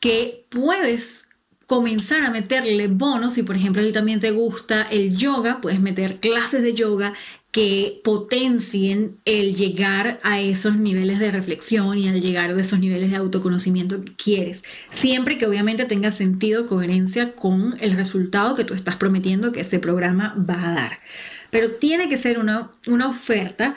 [0.00, 1.28] que puedes
[1.72, 5.80] comenzar a meterle bonos, si por ejemplo a ti también te gusta el yoga, puedes
[5.80, 7.14] meter clases de yoga
[7.50, 13.10] que potencien el llegar a esos niveles de reflexión y al llegar a esos niveles
[13.10, 14.64] de autoconocimiento que quieres.
[14.90, 19.78] Siempre que obviamente tenga sentido, coherencia con el resultado que tú estás prometiendo que ese
[19.78, 20.98] programa va a dar.
[21.48, 23.74] Pero tiene que ser una, una oferta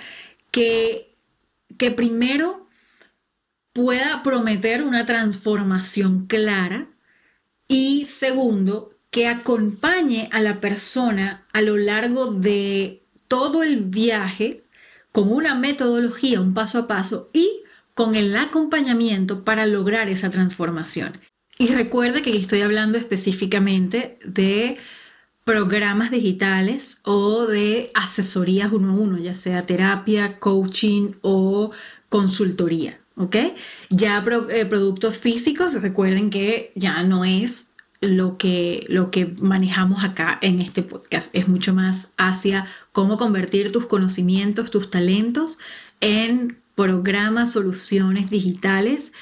[0.51, 1.15] que,
[1.77, 2.67] que primero
[3.71, 6.89] pueda prometer una transformación clara
[7.67, 14.65] y segundo, que acompañe a la persona a lo largo de todo el viaje
[15.11, 17.61] con una metodología, un paso a paso y
[17.93, 21.13] con el acompañamiento para lograr esa transformación.
[21.57, 24.77] Y recuerde que estoy hablando específicamente de
[25.45, 31.71] programas digitales o de asesorías uno a uno, ya sea terapia, coaching o
[32.09, 32.99] consultoría.
[33.17, 33.35] ¿Ok?
[33.89, 40.37] Ya eh, productos físicos, recuerden que ya no es lo que, lo que manejamos acá
[40.41, 45.59] en este podcast, es mucho más hacia cómo convertir tus conocimientos, tus talentos
[46.01, 49.13] en programas, soluciones digitales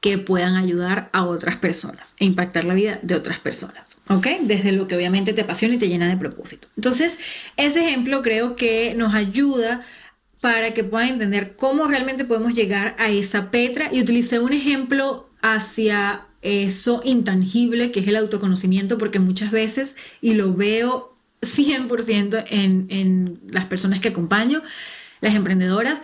[0.00, 4.26] que puedan ayudar a otras personas e impactar la vida de otras personas, ¿ok?
[4.40, 6.66] Desde lo que obviamente te apasiona y te llena de propósito.
[6.76, 7.20] Entonces,
[7.56, 9.82] ese ejemplo creo que nos ayuda
[10.42, 13.90] para que puedan entender cómo realmente podemos llegar a esa Petra.
[13.92, 20.34] Y utilicé un ejemplo hacia eso intangible que es el autoconocimiento porque muchas veces, y
[20.34, 24.62] lo veo 100% en, en las personas que acompaño,
[25.20, 26.02] las emprendedoras,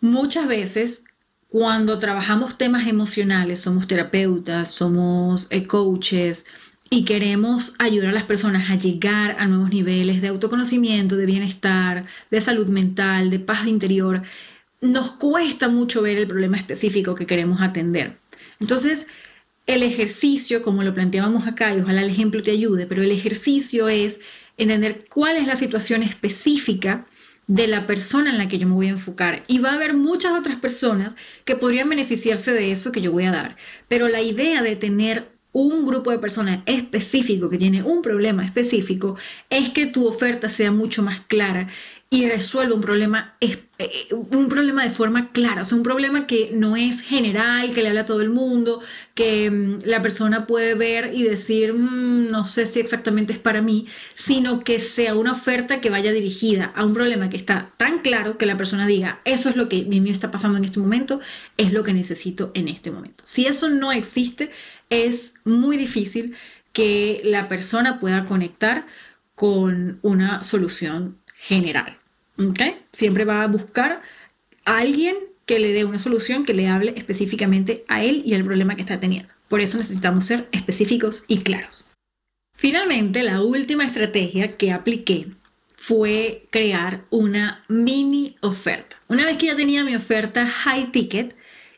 [0.00, 1.02] muchas veces
[1.48, 6.46] cuando trabajamos temas emocionales, somos terapeutas, somos eh, coaches,
[6.92, 12.04] y queremos ayudar a las personas a llegar a nuevos niveles de autoconocimiento, de bienestar,
[12.32, 14.22] de salud mental, de paz interior,
[14.80, 18.18] nos cuesta mucho ver el problema específico que queremos atender.
[18.58, 19.06] Entonces,
[19.66, 23.88] el ejercicio, como lo planteábamos acá, y ojalá el ejemplo te ayude, pero el ejercicio
[23.88, 24.18] es
[24.56, 27.06] entender cuál es la situación específica
[27.46, 29.44] de la persona en la que yo me voy a enfocar.
[29.46, 33.24] Y va a haber muchas otras personas que podrían beneficiarse de eso que yo voy
[33.24, 33.56] a dar.
[33.86, 39.16] Pero la idea de tener un grupo de personas específico que tiene un problema específico,
[39.48, 41.68] es que tu oferta sea mucho más clara
[42.12, 43.56] y resuelva un problema, eh,
[44.10, 47.88] un problema de forma clara, o sea, un problema que no es general, que le
[47.88, 48.82] habla a todo el mundo,
[49.14, 53.62] que mm, la persona puede ver y decir, mm, no sé si exactamente es para
[53.62, 58.00] mí, sino que sea una oferta que vaya dirigida a un problema que está tan
[58.00, 60.80] claro que la persona diga, eso es lo que mi mío está pasando en este
[60.80, 61.20] momento,
[61.56, 63.22] es lo que necesito en este momento.
[63.24, 64.50] Si eso no existe,
[64.88, 66.34] es muy difícil
[66.72, 68.84] que la persona pueda conectar
[69.36, 71.99] con una solución general.
[72.92, 74.02] Siempre va a buscar
[74.64, 78.44] a alguien que le dé una solución que le hable específicamente a él y al
[78.44, 79.34] problema que está teniendo.
[79.48, 81.90] Por eso necesitamos ser específicos y claros.
[82.56, 85.28] Finalmente, la última estrategia que apliqué
[85.76, 88.96] fue crear una mini oferta.
[89.08, 91.34] Una vez que ya tenía mi oferta high ticket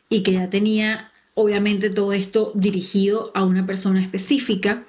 [0.09, 4.83] y que ya tenía obviamente todo esto dirigido a una persona específica,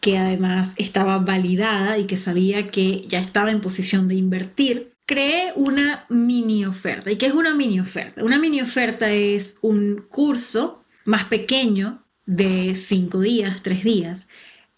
[0.00, 5.52] que además estaba validada y que sabía que ya estaba en posición de invertir, creé
[5.54, 7.10] una mini oferta.
[7.10, 8.22] ¿Y qué es una mini oferta?
[8.22, 14.28] Una mini oferta es un curso más pequeño de cinco días, tres días,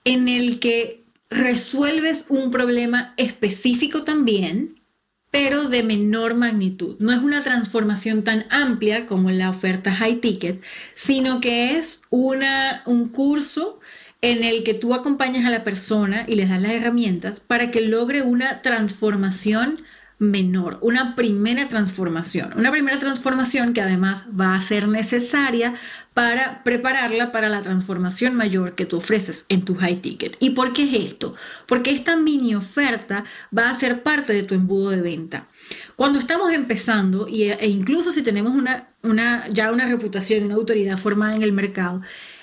[0.04, 4.80] en el que resuelves un problema específico también,
[5.30, 6.96] pero de menor magnitud.
[6.98, 10.62] No es una transformación tan amplia como la oferta high ticket,
[10.94, 13.80] sino que es una, un curso
[14.20, 17.82] en el que tú acompañas a la persona y les das las herramientas para que
[17.82, 19.82] logre una transformación
[20.18, 25.74] menor, una primera transformación, una primera transformación que además va a ser necesaria
[26.12, 30.36] para prepararla para la transformación mayor que tú ofreces en tu high ticket.
[30.40, 31.34] ¿Y por qué es esto?
[31.66, 33.24] Porque esta mini oferta
[33.56, 35.46] va a ser parte de tu embudo de venta.
[35.94, 41.36] Cuando estamos empezando, e incluso si tenemos una, una, ya una reputación, una autoridad formada
[41.36, 42.02] en el mercado,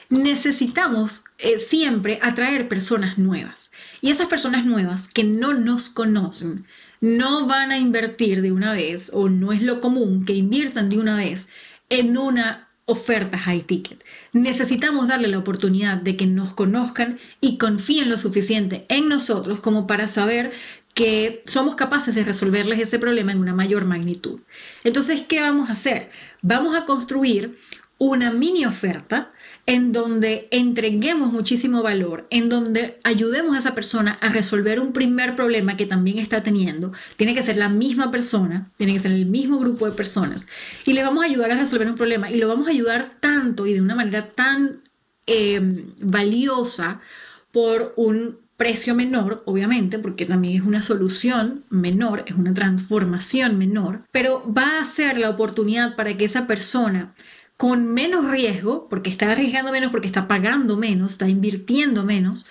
[0.09, 3.71] necesitamos eh, siempre atraer personas nuevas.
[4.01, 6.65] Y esas personas nuevas que no nos conocen,
[7.05, 10.97] no van a invertir de una vez o no es lo común que inviertan de
[10.97, 11.49] una vez
[11.89, 14.03] en una oferta high ticket.
[14.33, 19.85] Necesitamos darle la oportunidad de que nos conozcan y confíen lo suficiente en nosotros como
[19.85, 20.51] para saber
[20.95, 24.39] que somos capaces de resolverles ese problema en una mayor magnitud.
[24.83, 26.09] Entonces, ¿qué vamos a hacer?
[26.41, 27.57] Vamos a construir
[27.99, 29.31] una mini oferta
[29.67, 35.35] en donde entreguemos muchísimo valor, en donde ayudemos a esa persona a resolver un primer
[35.35, 36.91] problema que también está teniendo.
[37.15, 40.45] Tiene que ser la misma persona, tiene que ser el mismo grupo de personas.
[40.85, 43.65] Y le vamos a ayudar a resolver un problema y lo vamos a ayudar tanto
[43.65, 44.81] y de una manera tan
[45.25, 45.59] eh,
[45.99, 47.01] valiosa
[47.51, 54.03] por un precio menor, obviamente, porque también es una solución menor, es una transformación menor,
[54.11, 57.13] pero va a ser la oportunidad para que esa persona
[57.57, 62.45] con menos riesgo, porque está arriesgando menos, porque está pagando menos, está invirtiendo menos,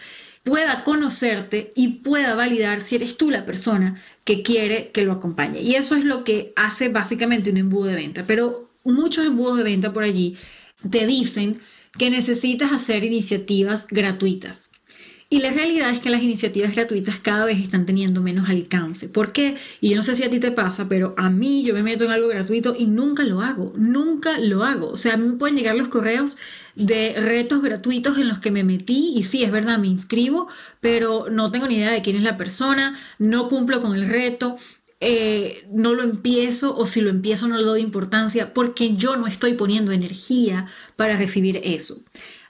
[0.44, 5.60] pueda conocerte y pueda validar si eres tú la persona que quiere que lo acompañe.
[5.60, 8.24] Y eso es lo que hace básicamente un embudo de venta.
[8.26, 10.36] Pero muchos embudos de venta por allí
[10.90, 11.60] te dicen
[11.98, 14.70] que necesitas hacer iniciativas gratuitas.
[15.30, 19.08] Y la realidad es que las iniciativas gratuitas cada vez están teniendo menos alcance.
[19.08, 19.56] ¿Por qué?
[19.80, 22.04] Y yo no sé si a ti te pasa, pero a mí yo me meto
[22.04, 24.88] en algo gratuito y nunca lo hago, nunca lo hago.
[24.90, 26.36] O sea, a mí me pueden llegar los correos
[26.76, 30.46] de retos gratuitos en los que me metí y sí, es verdad, me inscribo,
[30.80, 34.56] pero no tengo ni idea de quién es la persona, no cumplo con el reto.
[35.00, 39.26] Eh, no lo empiezo o si lo empiezo no le doy importancia porque yo no
[39.26, 42.02] estoy poniendo energía para recibir eso.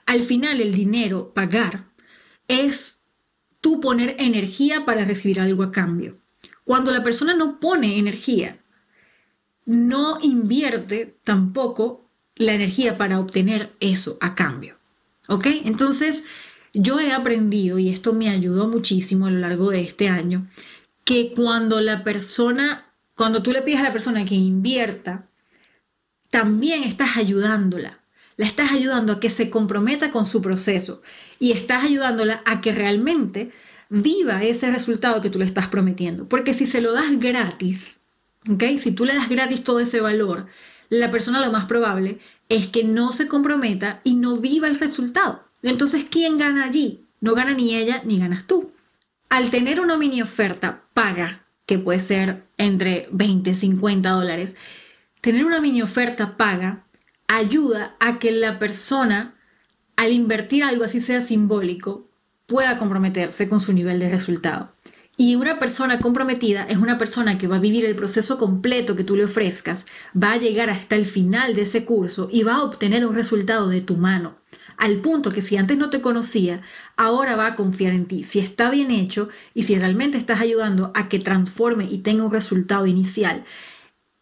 [0.05, 1.85] Al final el dinero, pagar,
[2.47, 3.03] es
[3.61, 6.15] tú poner energía para recibir algo a cambio.
[6.63, 8.59] Cuando la persona no pone energía,
[9.65, 14.77] no invierte tampoco la energía para obtener eso a cambio.
[15.27, 15.47] ¿Ok?
[15.65, 16.23] Entonces,
[16.73, 20.47] yo he aprendido, y esto me ayudó muchísimo a lo largo de este año,
[21.03, 25.29] que cuando la persona, cuando tú le pides a la persona que invierta,
[26.29, 28.04] también estás ayudándola
[28.37, 31.01] la estás ayudando a que se comprometa con su proceso
[31.39, 33.51] y estás ayudándola a que realmente
[33.89, 36.27] viva ese resultado que tú le estás prometiendo.
[36.27, 38.01] Porque si se lo das gratis,
[38.49, 38.63] ¿ok?
[38.77, 40.47] Si tú le das gratis todo ese valor,
[40.89, 42.19] la persona lo más probable
[42.49, 45.45] es que no se comprometa y no viva el resultado.
[45.63, 47.05] Entonces, ¿quién gana allí?
[47.21, 48.71] No gana ni ella ni ganas tú.
[49.29, 54.55] Al tener una mini oferta paga, que puede ser entre 20 y 50 dólares,
[55.21, 56.84] tener una mini oferta paga
[57.27, 59.35] ayuda a que la persona,
[59.95, 62.07] al invertir algo así sea simbólico,
[62.45, 64.73] pueda comprometerse con su nivel de resultado.
[65.17, 69.05] Y una persona comprometida es una persona que va a vivir el proceso completo que
[69.05, 69.85] tú le ofrezcas,
[70.21, 73.69] va a llegar hasta el final de ese curso y va a obtener un resultado
[73.69, 74.35] de tu mano.
[74.77, 76.61] Al punto que si antes no te conocía,
[76.97, 78.23] ahora va a confiar en ti.
[78.23, 82.31] Si está bien hecho y si realmente estás ayudando a que transforme y tenga un
[82.31, 83.45] resultado inicial,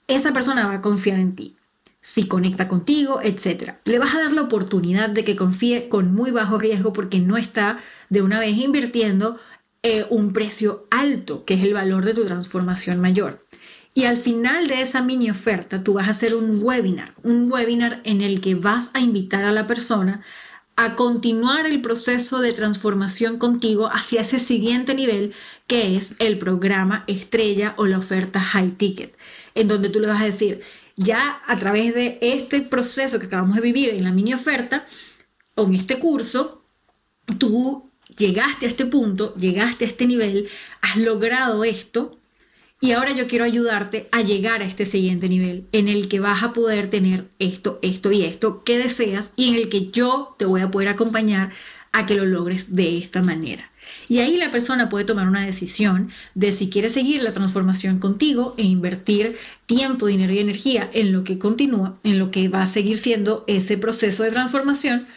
[0.07, 1.57] esa persona va a confiar en ti
[2.03, 3.75] si conecta contigo, etc.
[3.85, 7.37] Le vas a dar la oportunidad de que confíe con muy bajo riesgo porque no
[7.37, 9.39] está de una vez invirtiendo
[9.81, 13.45] eh, un precio alto, que es el valor de tu transformación mayor.
[13.95, 18.01] Y al final de esa mini oferta, tú vas a hacer un webinar, un webinar
[18.03, 20.21] en el que vas a invitar a la persona
[20.75, 25.33] a continuar el proceso de transformación contigo hacia ese siguiente nivel
[25.67, 29.15] que es el programa estrella o la oferta high ticket,
[29.53, 30.61] en donde tú le vas a decir,
[30.95, 34.85] ya a través de este proceso que acabamos de vivir en la mini oferta
[35.55, 36.63] o en este curso,
[37.37, 40.49] tú llegaste a este punto, llegaste a este nivel,
[40.81, 42.19] has logrado esto,
[42.83, 46.43] Y ahora yo quiero ayudarte a llegar a este siguiente nivel en el que vas
[46.43, 50.43] a poder tener esto, esto y esto que deseas y en el que yo te
[50.43, 51.53] voy a poder acompañar
[51.93, 53.71] a que lo logres de esta manera.
[54.07, 58.53] Y ahí la persona puede tomar una decisión de si quiere seguir la transformación contigo
[58.57, 59.35] e invertir
[59.65, 63.43] tiempo, dinero y energía en lo que continúa, en lo que va a seguir siendo
[63.47, 65.07] ese proceso de transformación,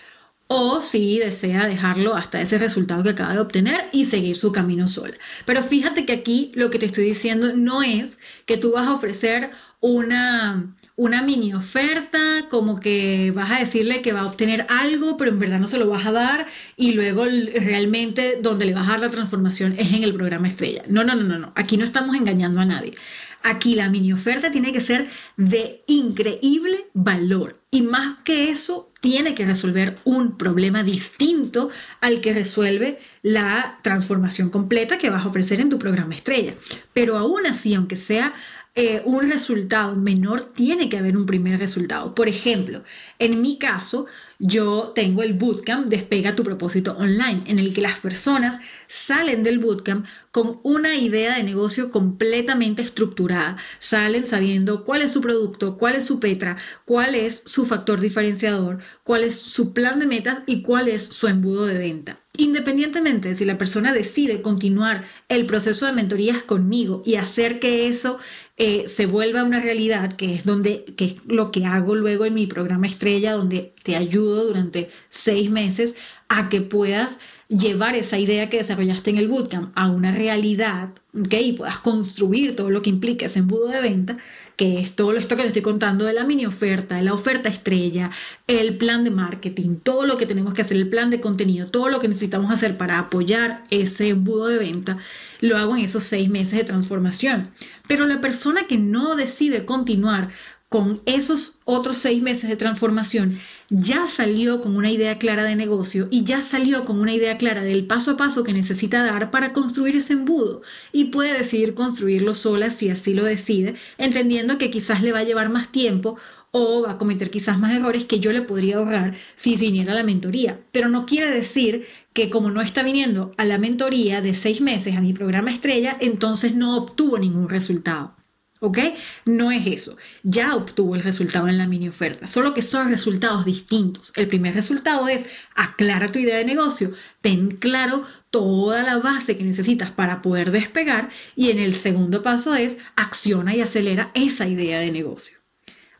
[0.48, 4.86] o si desea dejarlo hasta ese resultado que acaba de obtener y seguir su camino
[4.86, 5.14] sola.
[5.44, 8.92] Pero fíjate que aquí lo que te estoy diciendo no es que tú vas a
[8.92, 9.50] ofrecer
[9.80, 15.30] una, una mini oferta, como que vas a decirle que va a obtener algo, pero
[15.30, 18.92] en verdad no se lo vas a dar y luego realmente donde le vas a
[18.92, 20.82] dar la transformación es en el programa estrella.
[20.88, 21.52] No, no, no, no, no.
[21.54, 22.94] Aquí no estamos engañando a nadie.
[23.42, 29.34] Aquí la mini oferta tiene que ser de increíble valor y más que eso tiene
[29.34, 31.68] que resolver un problema distinto
[32.00, 36.54] al que resuelve la transformación completa que vas a ofrecer en tu programa estrella.
[36.92, 38.34] Pero aún así, aunque sea
[38.78, 42.14] eh, un resultado menor, tiene que haber un primer resultado.
[42.14, 42.82] Por ejemplo,
[43.18, 44.04] en mi caso,
[44.38, 49.60] yo tengo el bootcamp Despega tu propósito online, en el que las personas salen del
[49.60, 53.56] bootcamp con una idea de negocio completamente estructurada.
[53.78, 58.78] Salen sabiendo cuál es su producto, cuál es su Petra, cuál es su factor diferenciador,
[59.04, 62.20] cuál es su plan de metas y cuál es su embudo de venta.
[62.38, 67.88] Independientemente de si la persona decide continuar el proceso de mentorías conmigo y hacer que
[67.88, 68.18] eso
[68.58, 72.34] eh, se vuelva una realidad, que es, donde, que es lo que hago luego en
[72.34, 75.94] mi programa estrella, donde te ayudo durante seis meses
[76.28, 77.18] a que puedas
[77.48, 81.34] llevar esa idea que desarrollaste en el bootcamp a una realidad, ¿ok?
[81.40, 84.18] Y puedas construir todo lo que implica ese embudo de venta,
[84.56, 87.48] que es todo esto que te estoy contando de la mini oferta, de la oferta
[87.48, 88.10] estrella,
[88.46, 91.88] el plan de marketing, todo lo que tenemos que hacer, el plan de contenido, todo
[91.88, 94.96] lo que necesitamos hacer para apoyar ese embudo de venta,
[95.40, 97.50] lo hago en esos seis meses de transformación.
[97.86, 100.28] Pero la persona que no decide continuar
[100.68, 103.38] con esos otros seis meses de transformación,
[103.70, 107.62] ya salió con una idea clara de negocio y ya salió con una idea clara
[107.62, 110.62] del paso a paso que necesita dar para construir ese embudo
[110.92, 115.24] y puede decidir construirlo sola si así lo decide, entendiendo que quizás le va a
[115.24, 116.16] llevar más tiempo
[116.50, 119.96] o va a cometer quizás más errores que yo le podría ahorrar si viniera a
[119.96, 120.60] la mentoría.
[120.72, 124.96] Pero no quiere decir que como no está viniendo a la mentoría de seis meses
[124.96, 128.14] a mi programa estrella, entonces no obtuvo ningún resultado.
[128.60, 128.78] ¿Ok?
[129.26, 129.96] No es eso.
[130.22, 134.12] Ya obtuvo el resultado en la mini oferta, solo que son resultados distintos.
[134.16, 139.44] El primer resultado es aclara tu idea de negocio, ten claro toda la base que
[139.44, 144.78] necesitas para poder despegar y en el segundo paso es acciona y acelera esa idea
[144.78, 145.38] de negocio.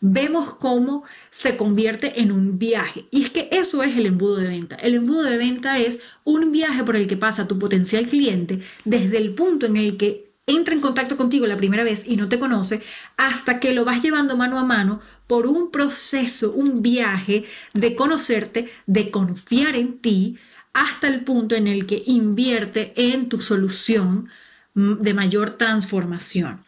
[0.00, 3.06] Vemos cómo se convierte en un viaje.
[3.10, 4.76] Y es que eso es el embudo de venta.
[4.76, 9.16] El embudo de venta es un viaje por el que pasa tu potencial cliente desde
[9.18, 12.38] el punto en el que entra en contacto contigo la primera vez y no te
[12.38, 12.82] conoce,
[13.16, 17.44] hasta que lo vas llevando mano a mano por un proceso, un viaje
[17.74, 20.38] de conocerte, de confiar en ti,
[20.72, 24.28] hasta el punto en el que invierte en tu solución
[24.74, 26.62] de mayor transformación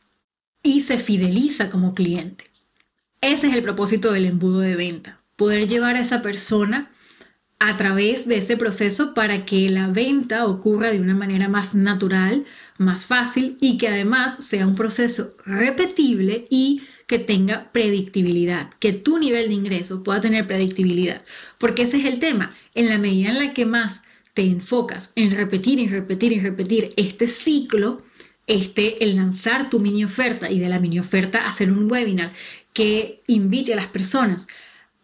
[0.63, 2.45] y se fideliza como cliente.
[3.21, 6.91] Ese es el propósito del embudo de venta, poder llevar a esa persona
[7.61, 12.45] a través de ese proceso para que la venta ocurra de una manera más natural,
[12.77, 19.19] más fácil y que además sea un proceso repetible y que tenga predictibilidad, que tu
[19.19, 21.25] nivel de ingreso pueda tener predictibilidad,
[21.59, 22.55] porque ese es el tema.
[22.75, 24.03] En la medida en la que más
[24.35, 28.03] te enfocas en repetir y repetir y repetir este ciclo,
[28.47, 32.33] este, el lanzar tu mini oferta y de la mini oferta hacer un webinar
[32.73, 34.47] que invite a las personas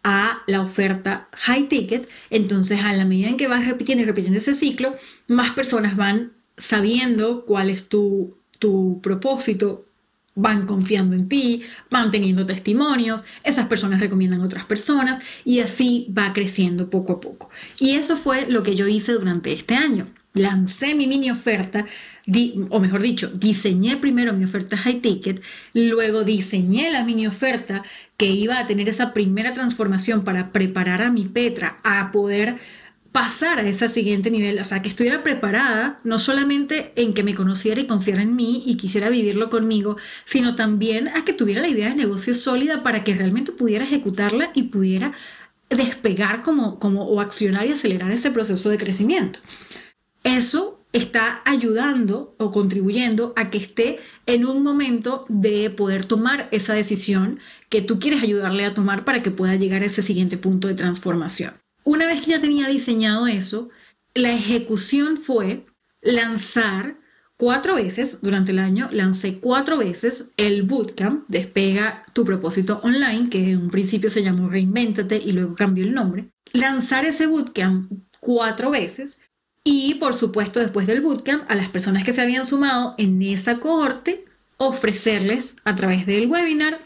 [0.05, 4.37] a la oferta high ticket, entonces a la medida en que vas repitiendo y repitiendo
[4.37, 4.95] ese ciclo,
[5.27, 9.83] más personas van sabiendo cuál es tu, tu propósito,
[10.35, 16.13] van confiando en ti, van teniendo testimonios, esas personas recomiendan a otras personas y así
[16.15, 17.49] va creciendo poco a poco.
[17.79, 21.85] Y eso fue lo que yo hice durante este año lancé mi mini oferta,
[22.69, 25.41] o mejor dicho, diseñé primero mi oferta high ticket,
[25.73, 27.83] luego diseñé la mini oferta
[28.17, 32.57] que iba a tener esa primera transformación para preparar a mi Petra a poder
[33.11, 37.33] pasar a ese siguiente nivel, o sea, que estuviera preparada no solamente en que me
[37.33, 41.69] conociera y confiara en mí y quisiera vivirlo conmigo, sino también a que tuviera la
[41.69, 45.13] idea de negocio sólida para que realmente pudiera ejecutarla y pudiera
[45.69, 49.39] despegar como, como o accionar y acelerar ese proceso de crecimiento
[50.25, 56.73] eso está ayudando o contribuyendo a que esté en un momento de poder tomar esa
[56.73, 60.67] decisión que tú quieres ayudarle a tomar para que pueda llegar a ese siguiente punto
[60.67, 61.53] de transformación.
[61.83, 63.69] Una vez que ya tenía diseñado eso,
[64.13, 65.65] la ejecución fue
[66.01, 66.97] lanzar
[67.37, 73.51] cuatro veces durante el año, lancé cuatro veces el bootcamp Despega tu propósito online, que
[73.51, 76.29] en un principio se llamó Reinvéntate y luego cambió el nombre.
[76.53, 79.19] Lanzar ese bootcamp cuatro veces
[79.65, 83.59] y por supuesto después del bootcamp a las personas que se habían sumado en esa
[83.59, 84.23] cohorte
[84.57, 86.79] ofrecerles a través del webinar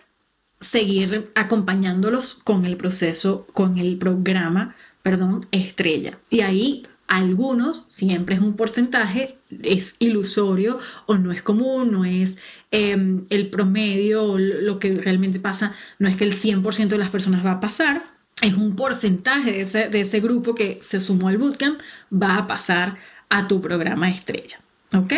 [0.60, 6.20] seguir acompañándolos con el proceso, con el programa, perdón, estrella.
[6.30, 12.38] Y ahí algunos, siempre es un porcentaje, es ilusorio o no es común, no es
[12.72, 17.10] em, el promedio o lo que realmente pasa, no es que el 100% de las
[17.10, 21.28] personas va a pasar, es un porcentaje de ese, de ese grupo que se sumó
[21.28, 21.80] al bootcamp,
[22.12, 22.98] va a pasar
[23.30, 24.60] a tu programa estrella.
[24.96, 25.14] ¿Ok?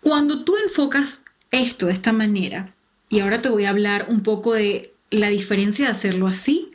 [0.00, 2.74] Cuando tú enfocas esto de esta manera,
[3.08, 6.72] y ahora te voy a hablar un poco de la diferencia de hacerlo así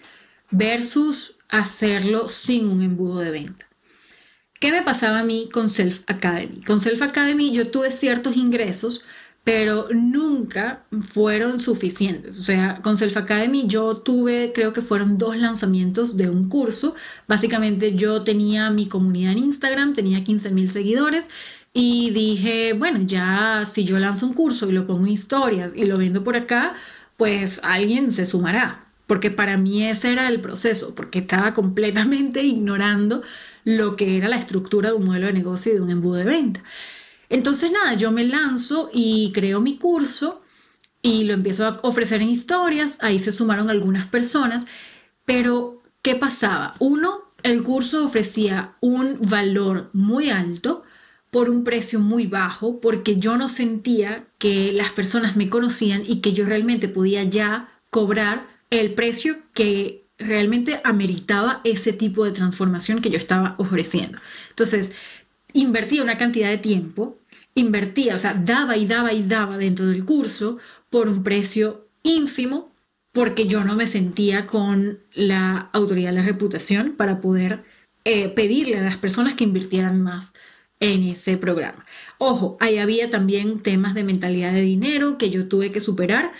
[0.49, 3.67] versus hacerlo sin un embudo de venta.
[4.59, 6.61] ¿Qué me pasaba a mí con Self Academy?
[6.61, 9.03] Con Self Academy yo tuve ciertos ingresos,
[9.43, 12.39] pero nunca fueron suficientes.
[12.39, 16.95] O sea, con Self Academy yo tuve, creo que fueron dos lanzamientos de un curso.
[17.27, 21.29] Básicamente yo tenía mi comunidad en Instagram, tenía 15 mil seguidores
[21.73, 25.85] y dije, bueno, ya si yo lanzo un curso y lo pongo en historias y
[25.85, 26.73] lo vendo por acá,
[27.17, 33.21] pues alguien se sumará porque para mí ese era el proceso, porque estaba completamente ignorando
[33.65, 36.23] lo que era la estructura de un modelo de negocio y de un embudo de
[36.23, 36.63] venta.
[37.33, 40.43] Entonces, nada, yo me lanzo y creo mi curso
[41.01, 44.67] y lo empiezo a ofrecer en historias, ahí se sumaron algunas personas,
[45.25, 46.75] pero ¿qué pasaba?
[46.77, 50.83] Uno, el curso ofrecía un valor muy alto
[51.31, 56.21] por un precio muy bajo, porque yo no sentía que las personas me conocían y
[56.21, 63.01] que yo realmente podía ya cobrar el precio que realmente ameritaba ese tipo de transformación
[63.01, 64.19] que yo estaba ofreciendo.
[64.49, 64.93] Entonces,
[65.53, 67.19] invertía una cantidad de tiempo,
[67.55, 70.57] invertía, o sea, daba y daba y daba dentro del curso
[70.89, 72.73] por un precio ínfimo
[73.11, 77.63] porque yo no me sentía con la autoridad la reputación para poder
[78.05, 80.33] eh, pedirle a las personas que invirtieran más
[80.79, 81.85] en ese programa.
[82.17, 86.33] Ojo, ahí había también temas de mentalidad de dinero que yo tuve que superar,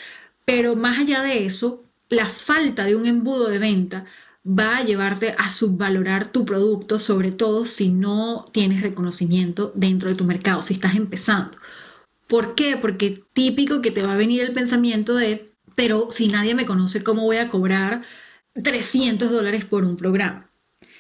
[0.45, 4.05] pero más allá de eso, la falta de un embudo de venta
[4.46, 10.16] va a llevarte a subvalorar tu producto, sobre todo si no tienes reconocimiento dentro de
[10.16, 11.58] tu mercado, si estás empezando.
[12.28, 12.78] ¿Por qué?
[12.78, 17.04] Porque típico que te va a venir el pensamiento de, pero si nadie me conoce,
[17.04, 18.02] ¿cómo voy a cobrar
[18.62, 20.50] 300 dólares por un programa?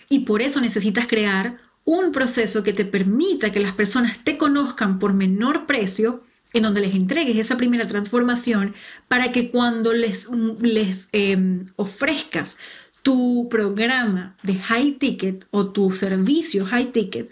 [0.09, 4.99] Y por eso necesitas crear un proceso que te permita que las personas te conozcan
[4.99, 6.23] por menor precio
[6.53, 8.73] en donde les entregues esa primera transformación
[9.07, 10.29] para que cuando les,
[10.61, 12.57] les em, ofrezcas
[13.03, 17.29] tu programa de high ticket o tu servicio high ticket,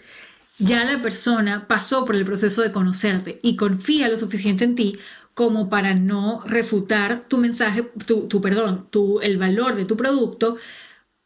[0.58, 4.98] ya la persona pasó por el proceso de conocerte y confía lo suficiente en ti
[5.34, 10.56] como para no refutar tu mensaje, tu, tu perdón, tu, el valor de tu producto,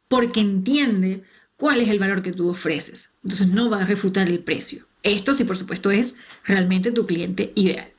[0.09, 1.25] porque entiende
[1.57, 3.15] cuál es el valor que tú ofreces.
[3.25, 4.87] Entonces no va a refutar el precio.
[5.03, 7.93] Esto sí, por supuesto, es realmente tu cliente ideal.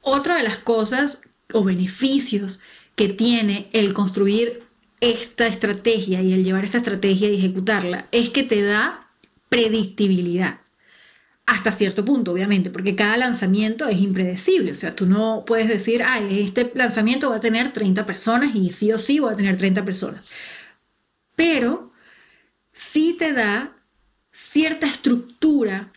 [0.00, 1.20] Otra de las cosas
[1.52, 2.60] o beneficios
[2.96, 4.67] que tiene el construir
[5.00, 9.08] esta estrategia y el llevar esta estrategia y ejecutarla es que te da
[9.48, 10.60] predictibilidad.
[11.46, 14.72] Hasta cierto punto, obviamente, porque cada lanzamiento es impredecible.
[14.72, 18.68] O sea, tú no puedes decir, ah, este lanzamiento va a tener 30 personas y
[18.68, 20.26] sí o sí va a tener 30 personas.
[21.34, 21.92] Pero
[22.72, 23.74] sí te da
[24.30, 25.90] cierta estructura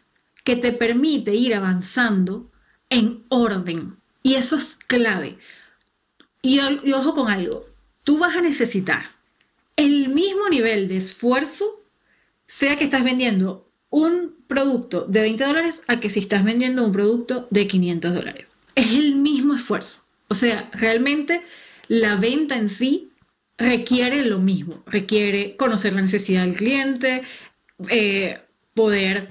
[0.44, 2.50] que te permite ir avanzando
[2.90, 3.98] en orden.
[4.24, 5.38] Y eso es clave.
[6.42, 6.60] Y,
[6.94, 7.66] ojo con algo,
[8.04, 9.04] tú vas a necesitar
[9.76, 11.84] el mismo nivel de esfuerzo,
[12.48, 16.92] sea que estás vendiendo un producto de 20 dólares a que si estás vendiendo un
[16.92, 18.58] producto de 500 dólares.
[18.76, 20.06] Es el mismo esfuerzo.
[20.28, 21.42] O sea, realmente
[21.88, 23.12] la venta en sí
[23.58, 24.84] requiere lo mismo.
[24.86, 27.22] Requiere conocer la necesidad del cliente,
[27.90, 28.40] eh,
[28.74, 29.30] poder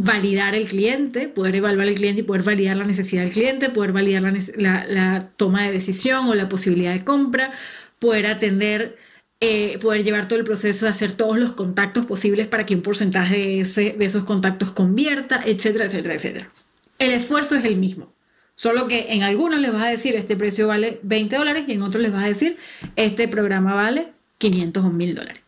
[0.00, 3.92] validar el cliente, poder evaluar el cliente y poder validar la necesidad del cliente, poder
[3.92, 4.22] validar
[4.56, 7.50] la, toma de decisión o la posibilidad de compra,
[7.98, 8.96] poder atender,
[9.40, 12.82] eh, poder llevar todo el proceso de hacer todos los contactos posibles para que un
[12.82, 16.52] porcentaje de, de esos contactos convierta, etcétera, etcétera, etcétera.
[17.00, 18.12] El esfuerzo es el mismo.
[18.54, 21.82] Solo que en algunos les vas a decir este precio vale 20 dólares y en
[21.82, 22.56] otros les vas a decir
[22.94, 25.42] este programa vale 500 o 1000 dólares.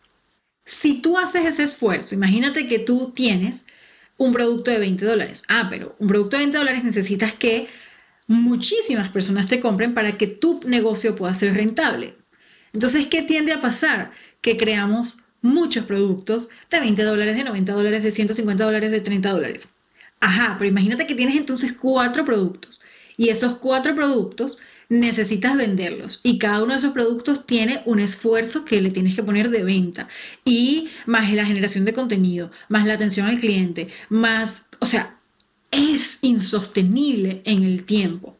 [0.65, 3.65] Si tú haces ese esfuerzo, imagínate que tú tienes
[4.25, 5.43] un producto de 20 dólares.
[5.47, 7.67] Ah, pero un producto de 20 dólares necesitas que
[8.27, 12.15] muchísimas personas te compren para que tu negocio pueda ser rentable.
[12.71, 14.11] Entonces, ¿qué tiende a pasar?
[14.41, 19.31] Que creamos muchos productos de 20 dólares, de 90 dólares, de 150 dólares, de 30
[19.31, 19.69] dólares.
[20.19, 22.79] Ajá, pero imagínate que tienes entonces cuatro productos
[23.17, 24.59] y esos cuatro productos
[24.91, 26.19] necesitas venderlos.
[26.21, 29.63] Y cada uno de esos productos tiene un esfuerzo que le tienes que poner de
[29.63, 30.09] venta.
[30.43, 35.17] Y más la generación de contenido, más la atención al cliente, más, o sea,
[35.71, 38.37] es insostenible en el tiempo.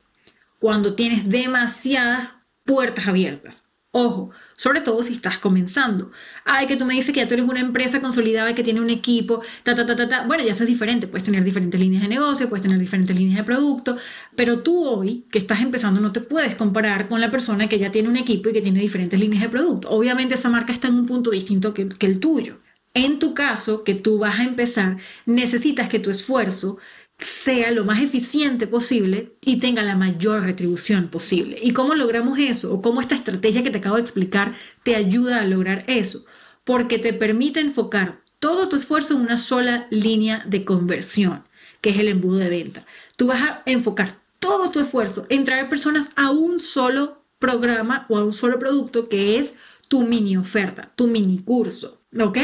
[0.59, 2.33] Cuando tienes demasiadas
[2.65, 3.63] puertas abiertas.
[3.93, 6.11] Ojo, sobre todo si estás comenzando.
[6.45, 8.89] Ay, que tú me dices que ya tú eres una empresa consolidada que tiene un
[8.89, 10.23] equipo, ta, ta, ta, ta, ta.
[10.25, 11.07] Bueno, ya eso es diferente.
[11.07, 13.97] Puedes tener diferentes líneas de negocio, puedes tener diferentes líneas de producto,
[14.33, 17.91] pero tú hoy, que estás empezando, no te puedes comparar con la persona que ya
[17.91, 19.89] tiene un equipo y que tiene diferentes líneas de producto.
[19.89, 22.59] Obviamente esa marca está en un punto distinto que, que el tuyo.
[22.93, 26.77] En tu caso, que tú vas a empezar, necesitas que tu esfuerzo
[27.21, 31.57] sea lo más eficiente posible y tenga la mayor retribución posible.
[31.61, 32.73] ¿Y cómo logramos eso?
[32.73, 34.53] ¿O cómo esta estrategia que te acabo de explicar
[34.83, 36.25] te ayuda a lograr eso?
[36.63, 41.43] Porque te permite enfocar todo tu esfuerzo en una sola línea de conversión,
[41.79, 42.85] que es el embudo de venta.
[43.17, 48.17] Tú vas a enfocar todo tu esfuerzo en traer personas a un solo programa o
[48.17, 49.55] a un solo producto que es
[49.87, 52.37] tu mini oferta, tu mini curso, ¿ok?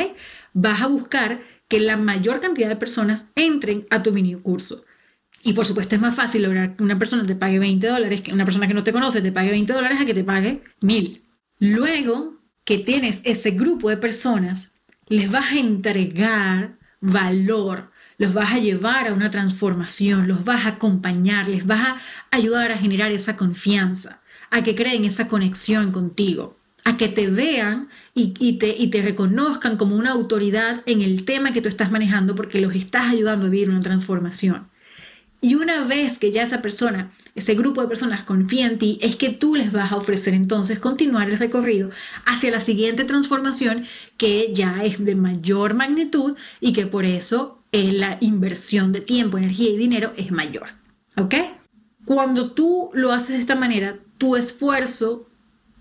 [0.54, 4.86] Vas a buscar que la mayor cantidad de personas entren a tu mini curso.
[5.44, 8.34] Y por supuesto es más fácil lograr que una persona te pague 20 dólares, que
[8.34, 11.24] una persona que no te conoce te pague 20 dólares a que te pague 1000.
[11.60, 14.74] Luego que tienes ese grupo de personas,
[15.08, 20.70] les vas a entregar valor, los vas a llevar a una transformación, los vas a
[20.70, 21.98] acompañar, les vas a
[22.32, 26.57] ayudar a generar esa confianza, a que creen esa conexión contigo
[26.88, 31.68] a que te vean y, te, reconozcan como una autoridad en el tema que tú
[31.68, 34.70] estás manejando porque los estás ayudando a vivir una transformación.
[35.42, 39.18] Y una vez que ya esa persona, ese grupo de personas confía en ti, es
[39.18, 41.90] que tú les vas a ofrecer entonces continuar el recorrido
[42.26, 43.84] hacia la siguiente transformación
[44.16, 49.38] que ya es de mayor magnitud y que por eso eh, la inversión de tiempo,
[49.38, 50.70] energía y dinero es mayor.
[51.18, 51.36] ¿Ok?
[52.06, 55.28] Cuando tú lo haces de esta manera, tu esfuerzo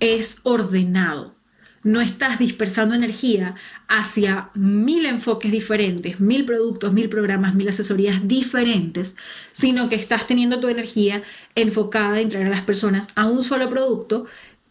[0.01, 1.35] es ordenado.
[1.83, 3.55] No estás dispersando energía
[3.87, 9.15] hacia mil enfoques diferentes, mil productos, mil programas, mil asesorías diferentes,
[9.53, 11.23] sino que estás teniendo tu energía
[11.55, 14.27] enfocada en traer a las personas a un solo producto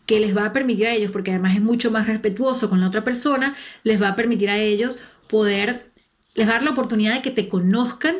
[0.06, 2.88] que les va a permitir a ellos, porque además es mucho más respetuoso con la
[2.88, 5.88] otra persona, les va a permitir a ellos poder,
[6.34, 8.18] les dar la oportunidad de que te conozcan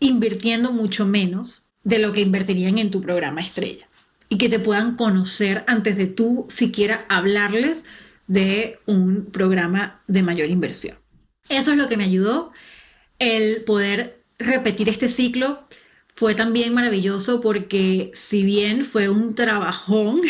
[0.00, 3.86] invirtiendo mucho menos de lo que invertirían en tu programa estrella
[4.32, 7.84] y que te puedan conocer antes de tú siquiera hablarles
[8.26, 10.96] de un programa de mayor inversión.
[11.50, 12.50] Eso es lo que me ayudó,
[13.18, 15.66] el poder repetir este ciclo.
[16.14, 20.22] Fue también maravilloso porque si bien fue un trabajón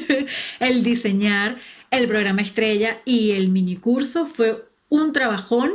[0.60, 1.56] el diseñar
[1.90, 5.72] el programa estrella y el mini curso, fue un trabajón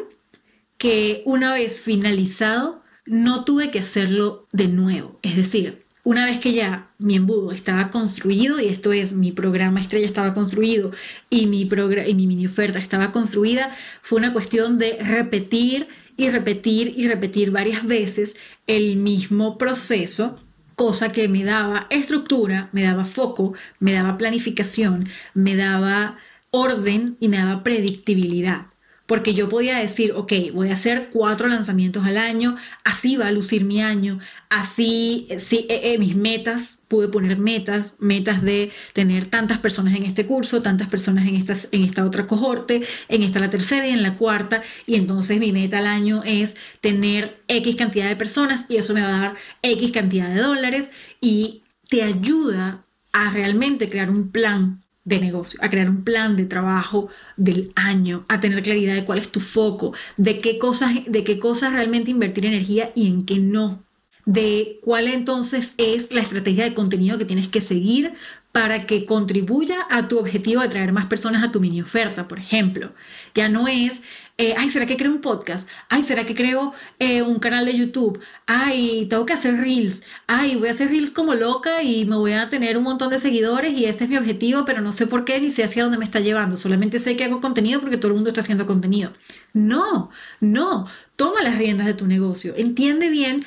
[0.77, 5.17] que una vez finalizado no tuve que hacerlo de nuevo.
[5.23, 9.79] Es decir, una vez que ya mi embudo estaba construido, y esto es mi programa
[9.79, 10.91] estrella estaba construido
[11.29, 13.71] y mi, y mi mini oferta estaba construida,
[14.01, 15.87] fue una cuestión de repetir
[16.17, 18.35] y repetir y repetir varias veces
[18.67, 20.39] el mismo proceso,
[20.75, 25.03] cosa que me daba estructura, me daba foco, me daba planificación,
[25.35, 26.17] me daba
[26.49, 28.70] orden y me daba predictibilidad
[29.11, 32.55] porque yo podía decir, ok, voy a hacer cuatro lanzamientos al año,
[32.85, 37.95] así va a lucir mi año, así, sí, eh, eh, mis metas, pude poner metas,
[37.99, 42.25] metas de tener tantas personas en este curso, tantas personas en, estas, en esta otra
[42.25, 46.23] cohorte, en esta la tercera y en la cuarta, y entonces mi meta al año
[46.23, 50.39] es tener X cantidad de personas y eso me va a dar X cantidad de
[50.39, 50.89] dólares
[51.19, 56.45] y te ayuda a realmente crear un plan de negocio, a crear un plan de
[56.45, 61.23] trabajo del año, a tener claridad de cuál es tu foco, de qué cosas, de
[61.23, 63.83] qué cosas realmente invertir energía y en qué no,
[64.25, 68.13] de cuál entonces es la estrategia de contenido que tienes que seguir
[68.51, 72.37] para que contribuya a tu objetivo de traer más personas a tu mini oferta, por
[72.37, 72.91] ejemplo.
[73.33, 74.01] Ya no es,
[74.37, 75.69] eh, ay, ¿será que creo un podcast?
[75.87, 78.19] Ay, ¿será que creo eh, un canal de YouTube?
[78.47, 80.03] Ay, tengo que hacer reels.
[80.27, 83.19] Ay, voy a hacer reels como loca y me voy a tener un montón de
[83.19, 85.97] seguidores y ese es mi objetivo, pero no sé por qué ni sé hacia dónde
[85.97, 86.57] me está llevando.
[86.57, 89.13] Solamente sé que hago contenido porque todo el mundo está haciendo contenido.
[89.53, 90.09] No,
[90.41, 90.87] no.
[91.15, 92.53] Toma las riendas de tu negocio.
[92.57, 93.45] Entiende bien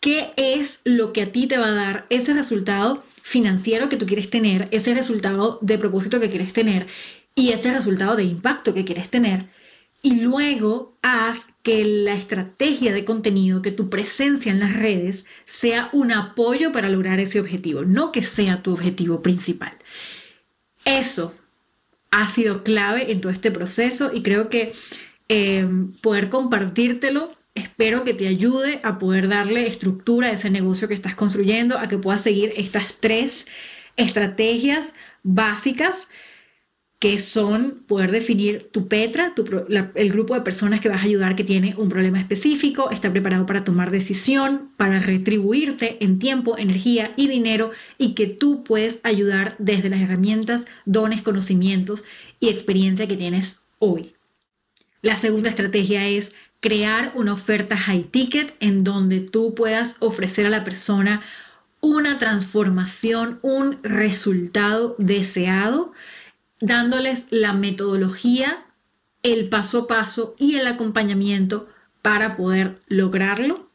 [0.00, 4.06] qué es lo que a ti te va a dar ese resultado financiero que tú
[4.06, 6.86] quieres tener, ese resultado de propósito que quieres tener
[7.34, 9.46] y ese resultado de impacto que quieres tener.
[10.02, 15.88] Y luego haz que la estrategia de contenido, que tu presencia en las redes sea
[15.92, 19.72] un apoyo para lograr ese objetivo, no que sea tu objetivo principal.
[20.84, 21.34] Eso
[22.10, 24.72] ha sido clave en todo este proceso y creo que
[25.28, 25.68] eh,
[26.02, 31.14] poder compartírtelo Espero que te ayude a poder darle estructura a ese negocio que estás
[31.14, 33.46] construyendo, a que puedas seguir estas tres
[33.96, 36.08] estrategias básicas
[37.02, 39.34] que son poder definir tu Petra,
[39.96, 43.44] el grupo de personas que vas a ayudar que tiene un problema específico, está preparado
[43.44, 49.56] para tomar decisión, para retribuirte en tiempo, energía y dinero y que tú puedes ayudar
[49.58, 52.04] desde las herramientas, dones, conocimientos
[52.38, 54.14] y experiencia que tienes hoy.
[55.00, 60.50] La segunda estrategia es crear una oferta high ticket en donde tú puedas ofrecer a
[60.50, 61.20] la persona
[61.80, 65.92] una transformación, un resultado deseado
[66.60, 68.64] dándoles la metodología,
[69.24, 71.68] el paso a paso y el acompañamiento
[72.00, 73.68] para poder lograrlo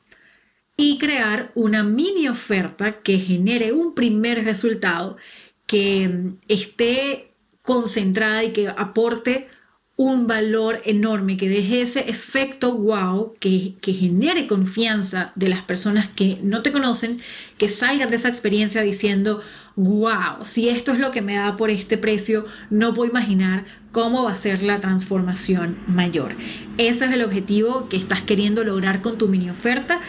[0.77, 5.17] y crear una mini oferta que genere un primer resultado
[5.65, 7.33] que esté
[7.63, 9.49] concentrada y que aporte
[9.97, 16.07] un valor enorme, que deje ese efecto wow, que, que, genere confianza de las personas
[16.07, 17.19] que no te conocen,
[17.57, 19.41] que salgan de esa experiencia diciendo,
[19.75, 24.23] wow, si esto es lo que me da por este precio, no puedo imaginar cómo
[24.23, 26.35] va a ser la transformación mayor.
[26.77, 29.99] Ese es el objetivo que estás queriendo lograr con tu mini oferta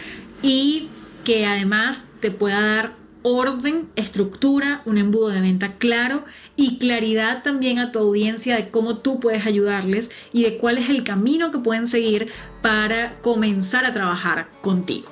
[0.43, 0.89] y
[1.23, 6.23] que además te pueda dar orden, estructura, un embudo de venta claro
[6.55, 10.89] y claridad también a tu audiencia de cómo tú puedes ayudarles y de cuál es
[10.89, 15.09] el camino que pueden seguir para comenzar a trabajar contigo.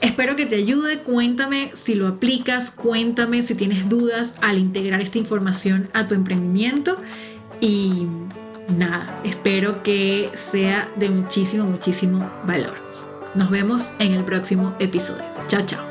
[0.00, 5.18] Espero que te ayude, cuéntame si lo aplicas, cuéntame si tienes dudas al integrar esta
[5.18, 6.96] información a tu emprendimiento
[7.60, 8.06] y
[8.76, 12.74] nada, espero que sea de muchísimo, muchísimo valor.
[13.34, 15.24] Nos vemos en el próximo episodio.
[15.46, 15.89] Chao, chao.